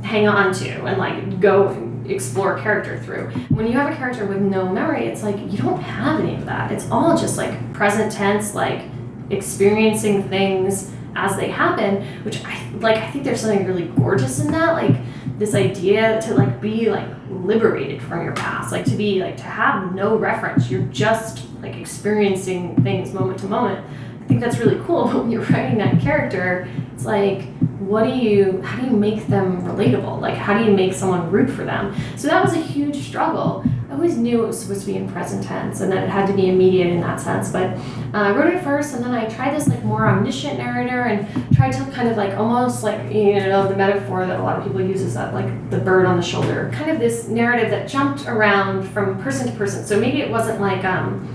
[0.04, 3.30] hang on to and like go and explore character through.
[3.48, 6.46] When you have a character with no memory, it's like you don't have any of
[6.46, 6.70] that.
[6.70, 8.84] It's all just like present tense, like
[9.30, 14.52] experiencing things as they happen, which I like I think there's something really gorgeous in
[14.52, 14.74] that.
[14.74, 14.96] Like
[15.38, 19.44] this idea to like be like liberated from your past, like to be like to
[19.44, 20.70] have no reference.
[20.70, 23.84] You're just like experiencing things moment to moment.
[24.22, 25.04] I think that's really cool.
[25.12, 27.44] But when you're writing that character, it's like,
[27.78, 30.20] what do you, how do you make them relatable?
[30.20, 31.94] Like, how do you make someone root for them?
[32.16, 33.64] So that was a huge struggle.
[33.96, 36.34] Always knew it was supposed to be in present tense and that it had to
[36.34, 37.50] be immediate in that sense.
[37.50, 37.78] But
[38.12, 41.56] uh, I wrote it first, and then I tried this like more omniscient narrator and
[41.56, 44.64] tried to kind of like almost like you know the metaphor that a lot of
[44.64, 47.88] people use is that like the bird on the shoulder, kind of this narrative that
[47.88, 49.82] jumped around from person to person.
[49.86, 51.26] So maybe it wasn't like um,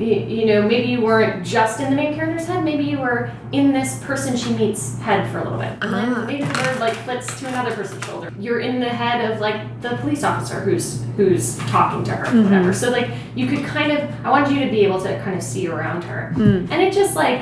[0.00, 3.30] you, you know, maybe you weren't just in the main character's head, maybe you were
[3.52, 5.72] in this person she meets head for a little bit.
[5.82, 5.90] And Ah.
[6.14, 8.32] then maybe the bird like flits to another person's shoulder.
[8.38, 12.44] You're in the head of like the police officer who's who's talking to her, Mhm.
[12.44, 12.72] whatever.
[12.72, 15.42] So like you could kind of I wanted you to be able to kind of
[15.42, 16.32] see around her.
[16.36, 16.68] Mm.
[16.70, 17.40] And it just like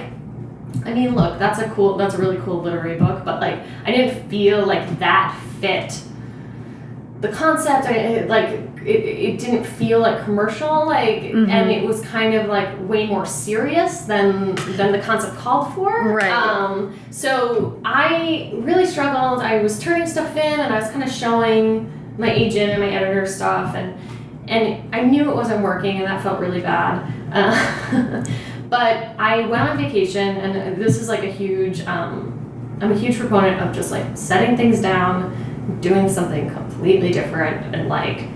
[0.84, 3.90] I mean, look, that's a cool that's a really cool literary book, but like I
[3.92, 6.00] didn't feel like that fit
[7.20, 11.48] the concept I, like it, it didn't feel like commercial like Mhm.
[11.50, 15.90] and it was kind of like way more serious than than the concept called for
[16.14, 16.30] Right.
[16.30, 21.10] um so i really struggled i was turning stuff in and i was kind of
[21.10, 23.94] showing my agent and my editor stuff and
[24.48, 28.24] and i knew it wasn't working and that felt really bad uh,
[28.68, 32.34] but i went on vacation and this is like a huge um
[32.80, 35.34] i'm a huge proponent of just like setting things down
[35.80, 38.26] doing something completely different and like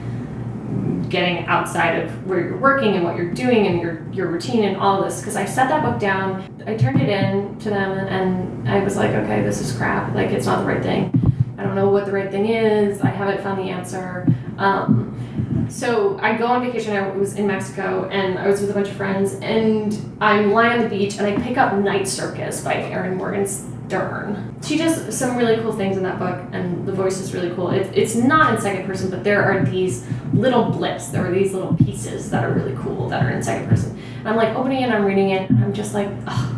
[1.12, 4.78] getting outside of where you're working and what you're doing and your your routine and
[4.78, 8.68] all this because I set that book down I turned it in to them and
[8.68, 11.12] I was like okay this is crap like it's not the right thing.
[11.58, 14.26] I don't know what the right thing is I haven't found the answer.
[14.56, 18.74] Um, so I go on vacation I was in Mexico and I was with a
[18.74, 22.62] bunch of friends and I'm lying on the beach and I pick up Night Circus
[22.64, 24.56] by Erin Morgan's Stern.
[24.62, 27.68] She does some really cool things in that book, and the voice is really cool.
[27.70, 31.52] It's, it's not in second person, but there are these little blips, there are these
[31.52, 33.98] little pieces that are really cool that are in second person.
[34.20, 36.56] And I'm like opening it, I'm reading it, and I'm just like, ugh,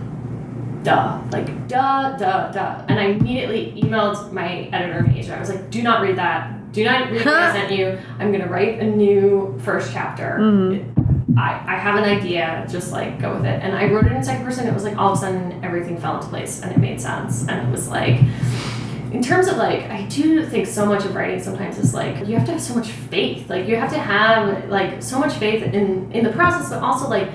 [0.84, 2.84] duh, like duh, duh, duh.
[2.88, 5.36] And I immediately emailed my editor and agent.
[5.36, 6.72] I was like, do not read that.
[6.72, 7.98] Do not read what I sent you.
[8.20, 10.36] I'm gonna write a new first chapter.
[10.40, 10.93] Mhm.
[11.36, 13.62] I, I have an idea, just like go with it.
[13.62, 14.66] And I wrote it in second person.
[14.66, 17.46] It was like all of a sudden everything fell into place and it made sense.
[17.48, 18.20] And it was like,
[19.12, 22.36] in terms of like, I do think so much of writing sometimes is like you
[22.36, 23.48] have to have so much faith.
[23.48, 27.08] Like you have to have like so much faith in in the process, but also
[27.08, 27.30] like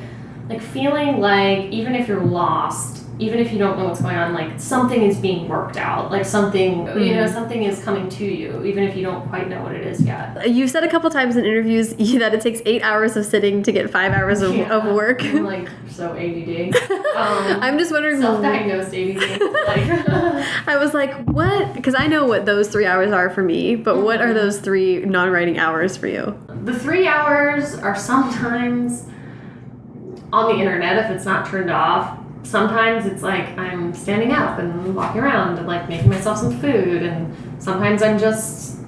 [0.50, 4.34] like feeling like even if you're lost, even if you don't know what's going on,
[4.34, 6.09] like something is being worked out.
[6.09, 9.61] Like something, you know, something is coming to you, even if you don't quite know
[9.61, 10.49] what it is yet.
[10.49, 11.89] You've said a couple times in interviews
[12.20, 14.70] that it takes eight hours of sitting to get five hours of, Yeah.
[14.74, 15.22] of work.
[15.22, 16.74] I'm like so ADD.
[17.20, 18.22] Um, I'm just wondering.
[18.22, 19.41] self-diagnosed ADD.
[19.41, 20.09] Like,
[20.67, 21.74] I was like, what?
[21.74, 24.99] Because I know what those three hours are for me, but what are those three
[24.99, 26.39] non-writing hours for you?
[26.63, 29.05] the three hours are sometimes
[30.32, 32.18] on the internet if it's not turned off.
[32.44, 37.04] Sometimes it's like I'm standing up and walking around and like making myself some food,
[37.04, 38.80] and sometimes I'm just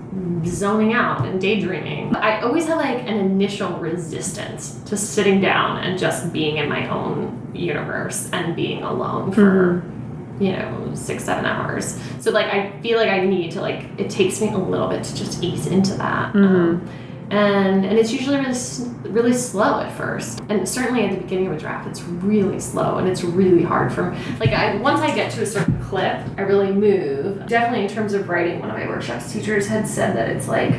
[0.45, 2.15] zoning out and daydreaming.
[2.15, 6.89] I always have like an initial resistance to sitting down and just being in my
[6.89, 9.83] own universe and being alone for
[10.39, 11.99] you know six seven hours.
[12.19, 15.03] So like i feel like i need to like it takes me a little bit
[15.03, 16.35] to just ease into that.
[16.35, 16.89] Um,
[17.31, 18.53] and and it's usually really
[19.09, 20.41] really slow at first.
[20.49, 23.91] And certainly at the beginning of a draft it's really slow and it's really hard
[23.91, 27.47] for like i once i get to a certain clip i really move.
[27.47, 30.73] Definitely in terms of writing one of my workshops teachers had said that it's like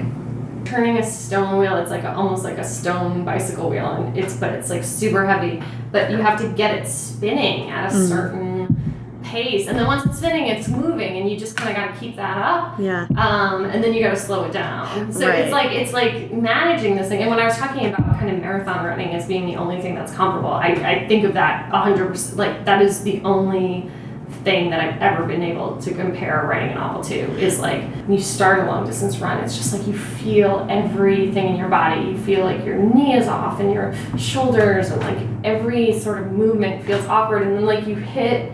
[0.65, 4.37] turning a stone wheel it's like a, almost like a stone bicycle wheel and it's
[4.37, 5.63] but it's like super heavy.
[5.91, 8.07] But you have to get it spinning at a hmm.
[8.07, 8.52] certain
[9.23, 12.01] pace and then once it's spinning it's moving and you just kind of got to
[12.01, 13.07] keep that up Yeah.
[13.17, 15.41] um, and then you got to slow it down so Right.
[15.41, 18.41] it's like it's like managing this thing and when i was talking about kind of
[18.41, 22.37] marathon running as being the only thing that's comparable i, I think of that 100%
[22.37, 23.91] like that is the only
[24.45, 28.13] thing that I've ever been able to compare writing a novel to is like when
[28.15, 32.01] you start a long distance run, it's just like you feel everything in your body.
[32.09, 36.33] You feel like your knee is off and your shoulders and like every sort of
[36.33, 38.51] movement feels awkward and then like you hit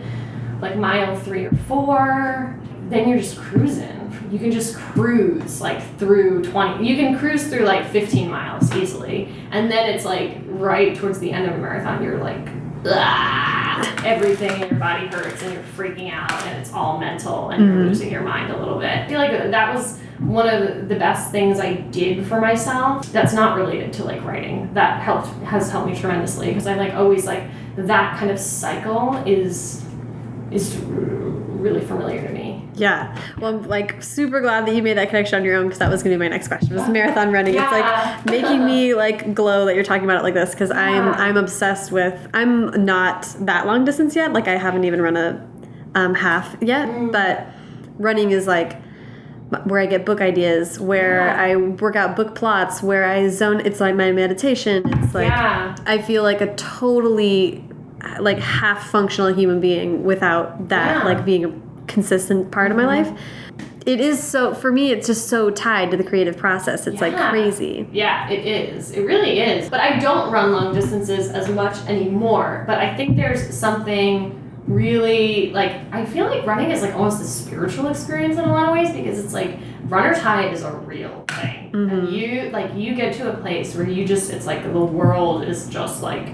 [0.61, 3.95] like mile three or four, then you're just cruising.
[4.31, 6.87] You can just cruise like through 20.
[6.87, 9.33] You can cruise through like 15 miles easily.
[9.51, 12.47] And then it's like right towards the end of a marathon, you're like,
[12.87, 17.65] "Ah," everything in your body hurts and you're freaking out and it's all mental and
[17.65, 18.91] you're losing your mind a little bit.
[18.91, 23.33] I feel like that was one of the best things I did for myself that's
[23.33, 24.69] not related to like writing.
[24.75, 27.45] That helped has helped me tremendously because I like always like
[27.77, 29.85] that kind of cycle is
[30.51, 32.65] is really familiar to me.
[32.75, 33.17] Yeah.
[33.39, 35.91] Well, I'm like super glad that you made that connection on your own because that
[35.91, 36.75] was going to be my next question.
[36.77, 37.55] Was marathon running.
[37.55, 37.65] Yeah.
[37.65, 41.09] It's like making me like glow that you're talking about it like this because I'm
[41.15, 42.29] I'm obsessed with.
[42.33, 44.33] I'm not that long distance yet.
[44.33, 45.45] Like I haven't even run a
[45.95, 47.11] um, half yet, Mm.
[47.13, 47.47] but
[47.99, 48.81] running is like
[49.65, 51.43] where I get book ideas, where Yeah.
[51.43, 53.61] I work out book plots, where I zone.
[53.61, 54.83] It's like my meditation.
[55.03, 55.75] It's like yeah.
[55.87, 57.65] I feel like a totally
[58.21, 61.05] like half functional human being without that Yeah.
[61.05, 61.53] like being a
[61.87, 63.11] consistent part of my mm-hmm.
[63.11, 63.21] life.
[63.87, 66.87] It is so for me it's just so tied to the creative process.
[66.87, 67.89] It's like crazy.
[67.91, 68.91] Yeah, it is.
[68.91, 69.71] It really is.
[69.71, 72.65] But I don't run long distances as much anymore.
[72.67, 74.35] But I think there's something
[74.67, 78.69] really like I feel like running is like almost a spiritual experience in a lot
[78.69, 81.71] of ways because it's like runner's high is a real thing.
[81.73, 82.15] And mm-hmm.
[82.15, 85.67] you like you get to a place where you just it's like the world is
[85.69, 86.29] just like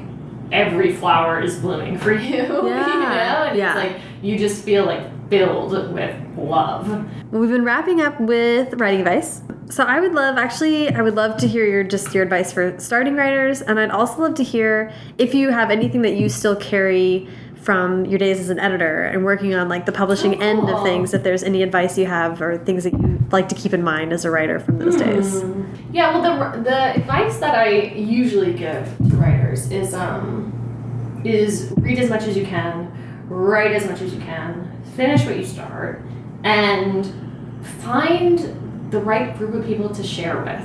[0.54, 2.36] every flower is blooming for you.
[2.36, 2.66] you know?
[2.68, 3.78] Yeah, And yeah.
[3.78, 6.88] it's like you just feel like filled with love.
[7.32, 9.42] We've been wrapping up with writing advice.
[9.70, 12.78] So I would love actually I would love to hear your just your advice for
[12.78, 16.54] starting writers and I'd also love to hear if you have anything that you still
[16.54, 17.28] carry
[17.64, 20.82] from your days as an editor and working on like the publishing Oh, end of
[20.82, 23.82] things if there's any advice you have or things that you like to keep in
[23.82, 25.42] mind as a writer from those days.
[25.90, 30.50] Yeah, well, the the advice that I usually give to writers is um
[31.24, 32.92] is read as much as you can,
[33.28, 36.02] write as much as you can, finish what you start,
[36.42, 37.10] and
[37.80, 40.62] find the right group of people to share with.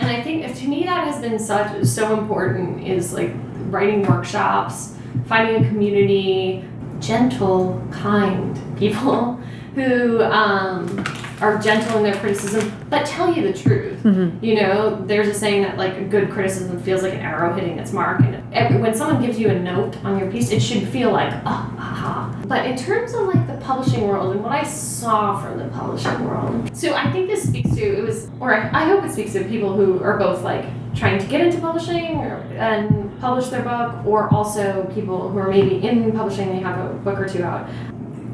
[0.00, 3.30] And I think to me that has been such so important is like
[3.70, 4.91] writing workshops,
[5.26, 6.64] finding a community,
[7.00, 9.34] gentle, kind people
[9.74, 11.04] who um,
[11.40, 14.04] are gentle in their criticism but tell you the truth.
[14.42, 17.78] You know, there's a saying that like a good criticism feels like an arrow hitting
[17.78, 20.86] its mark, and every, when someone gives you a note on your piece, it should
[20.88, 22.42] feel like ah, aha.
[22.46, 26.28] But in terms of like the publishing world and what I saw from the publishing
[26.28, 29.32] world, so I think this speaks to it was, or I, I hope it speaks
[29.32, 33.62] to people who are both like trying to get into publishing or, and publish their
[33.62, 37.44] book, or also people who are maybe in publishing, they have a book or two
[37.44, 37.70] out.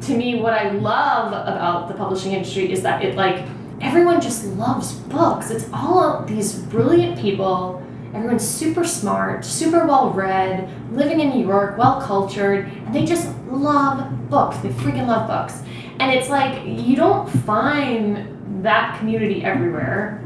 [0.01, 3.45] To me what i love about the publishing industry is that it like
[3.81, 5.51] everyone just loves books.
[5.51, 7.85] It's all these brilliant people
[8.15, 13.29] everyone's super smart super well read living in new york well cultured and they just
[13.51, 14.57] love books.
[14.57, 15.61] They freaking love books.
[15.99, 20.23] And it's like you don't find that community everywhere.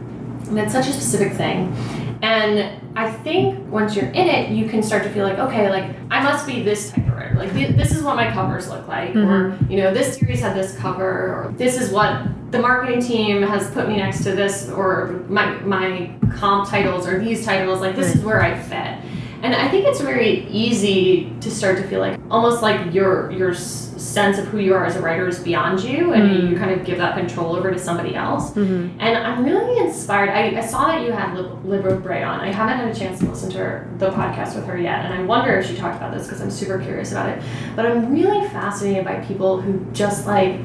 [0.48, 1.76] And it's such a specific thing
[2.24, 5.96] and i think once you're in it you can start to feel like okay like
[6.10, 7.36] i must be this type of writer.
[7.36, 9.72] Like th- this is what my covers look like, or mm-hmm.
[9.72, 13.70] you know, this series had this cover, or this is what the marketing team has
[13.72, 17.82] put me next to this, or my my comp titles or these titles.
[17.82, 18.16] Like this Right.
[18.16, 19.00] is where I fit.
[19.44, 23.54] And I think it's very easy to start to feel like almost like your your
[23.54, 26.86] sense of who you are as a writer is beyond you, and you kind of
[26.86, 28.52] give that control over to somebody else.
[28.52, 29.00] Mm-hmm.
[29.02, 30.30] And I'm really inspired.
[30.30, 32.40] I, I saw that you had Lib- Libba Bray on.
[32.40, 35.14] I haven't had a chance to listen to her, the podcast with her yet, and
[35.14, 37.44] I wonder if she talked about this because I'm super curious about it.
[37.76, 40.58] But I'm really fascinated by people who just like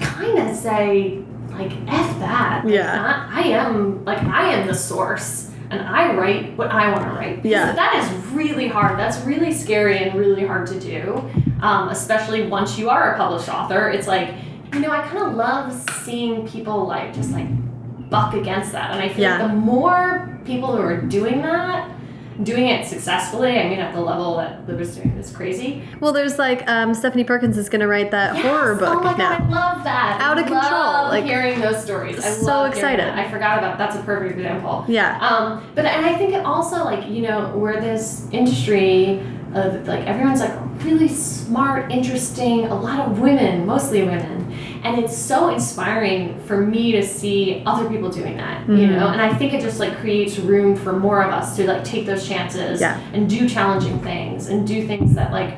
[0.00, 2.62] kind of say like f that.
[2.66, 2.94] Yeah.
[2.96, 5.50] not- I am like I am the source.
[5.70, 7.44] And I write what I want to write.
[7.44, 7.70] Yeah.
[7.70, 8.98] So that is really hard.
[8.98, 11.22] That's really scary and really hard to do.
[11.60, 13.88] Um, especially once you are a published author.
[13.90, 14.34] It's like,
[14.72, 15.72] you know, I kind of love
[16.04, 17.48] seeing people like just like
[18.08, 18.92] buck against that.
[18.92, 19.38] And I feel Yeah.
[19.42, 21.90] like the more people who are doing that,
[22.42, 25.82] doing it successfully, I mean, at the level that Libba's doing is crazy.
[26.00, 28.44] Well, there's like um, Stephanie Perkins is going to write that Yes!
[28.44, 29.38] horror book oh my now.
[29.38, 30.20] God, I love that.
[30.20, 32.24] Out of I control, Love like, hearing those stories.
[32.24, 33.06] I'm so excited.
[33.06, 34.84] I forgot about that's a perfect example.
[34.88, 35.18] Yeah.
[35.20, 39.20] Um, but and I think it also like you know we're this industry
[39.54, 40.52] of like everyone's like
[40.84, 44.52] really smart, interesting, a lot of women, mostly women,
[44.84, 48.66] and it's so inspiring for me to see other people doing that.
[48.68, 48.96] You Mhm.
[48.98, 51.82] know, and I think it just like creates room for more of us to like
[51.84, 52.98] take those chances Yeah.
[53.12, 55.54] and do challenging things and do things that like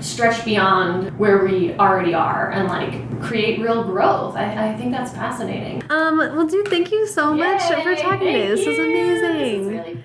[0.00, 4.36] stretch beyond where we already are and like create real growth.
[4.36, 5.82] I, I think that's fascinating.
[5.90, 8.46] Um, well, dude, thank you so much for Yay, talking to me.
[8.48, 8.84] This was you.
[8.84, 9.38] amazing.
[9.38, 10.02] This is really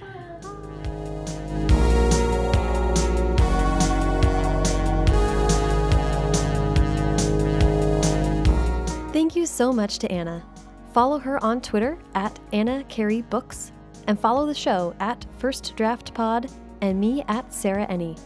[9.13, 10.43] Thank you so much to Anna.
[10.91, 13.71] Follow her on Twitter at Anna Carey Books
[14.07, 16.51] and follow the show at First Draft Pod
[16.81, 18.19] and me at Sarah Enni.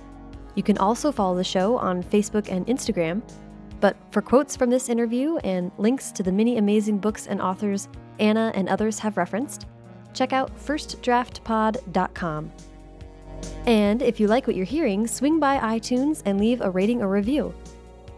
[0.56, 3.22] You can also follow the show on Facebook and Instagram.
[3.82, 7.90] But for quotes from this interview and links to the many amazing books and authors
[8.20, 9.68] Anna and others have referenced,
[10.14, 12.52] check out firstdraftpod.com.
[13.66, 17.10] And if you like what you're hearing, swing by iTunes and leave a rating or
[17.10, 17.54] review.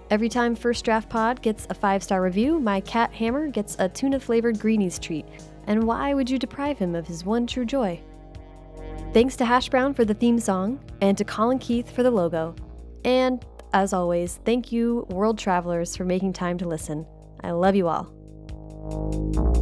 [0.09, 3.87] Every time First Draft Pod gets a five star review, my cat Hammer gets a
[3.87, 5.25] tuna flavored greenies treat.
[5.67, 8.01] And why would you deprive him of his one true joy?
[9.13, 12.55] Thanks to Hash Brown for the theme song, and to Colin Keith for the logo.
[13.05, 17.05] And, as always, thank you, world travelers, for making time to listen.
[17.43, 19.58] I love you all.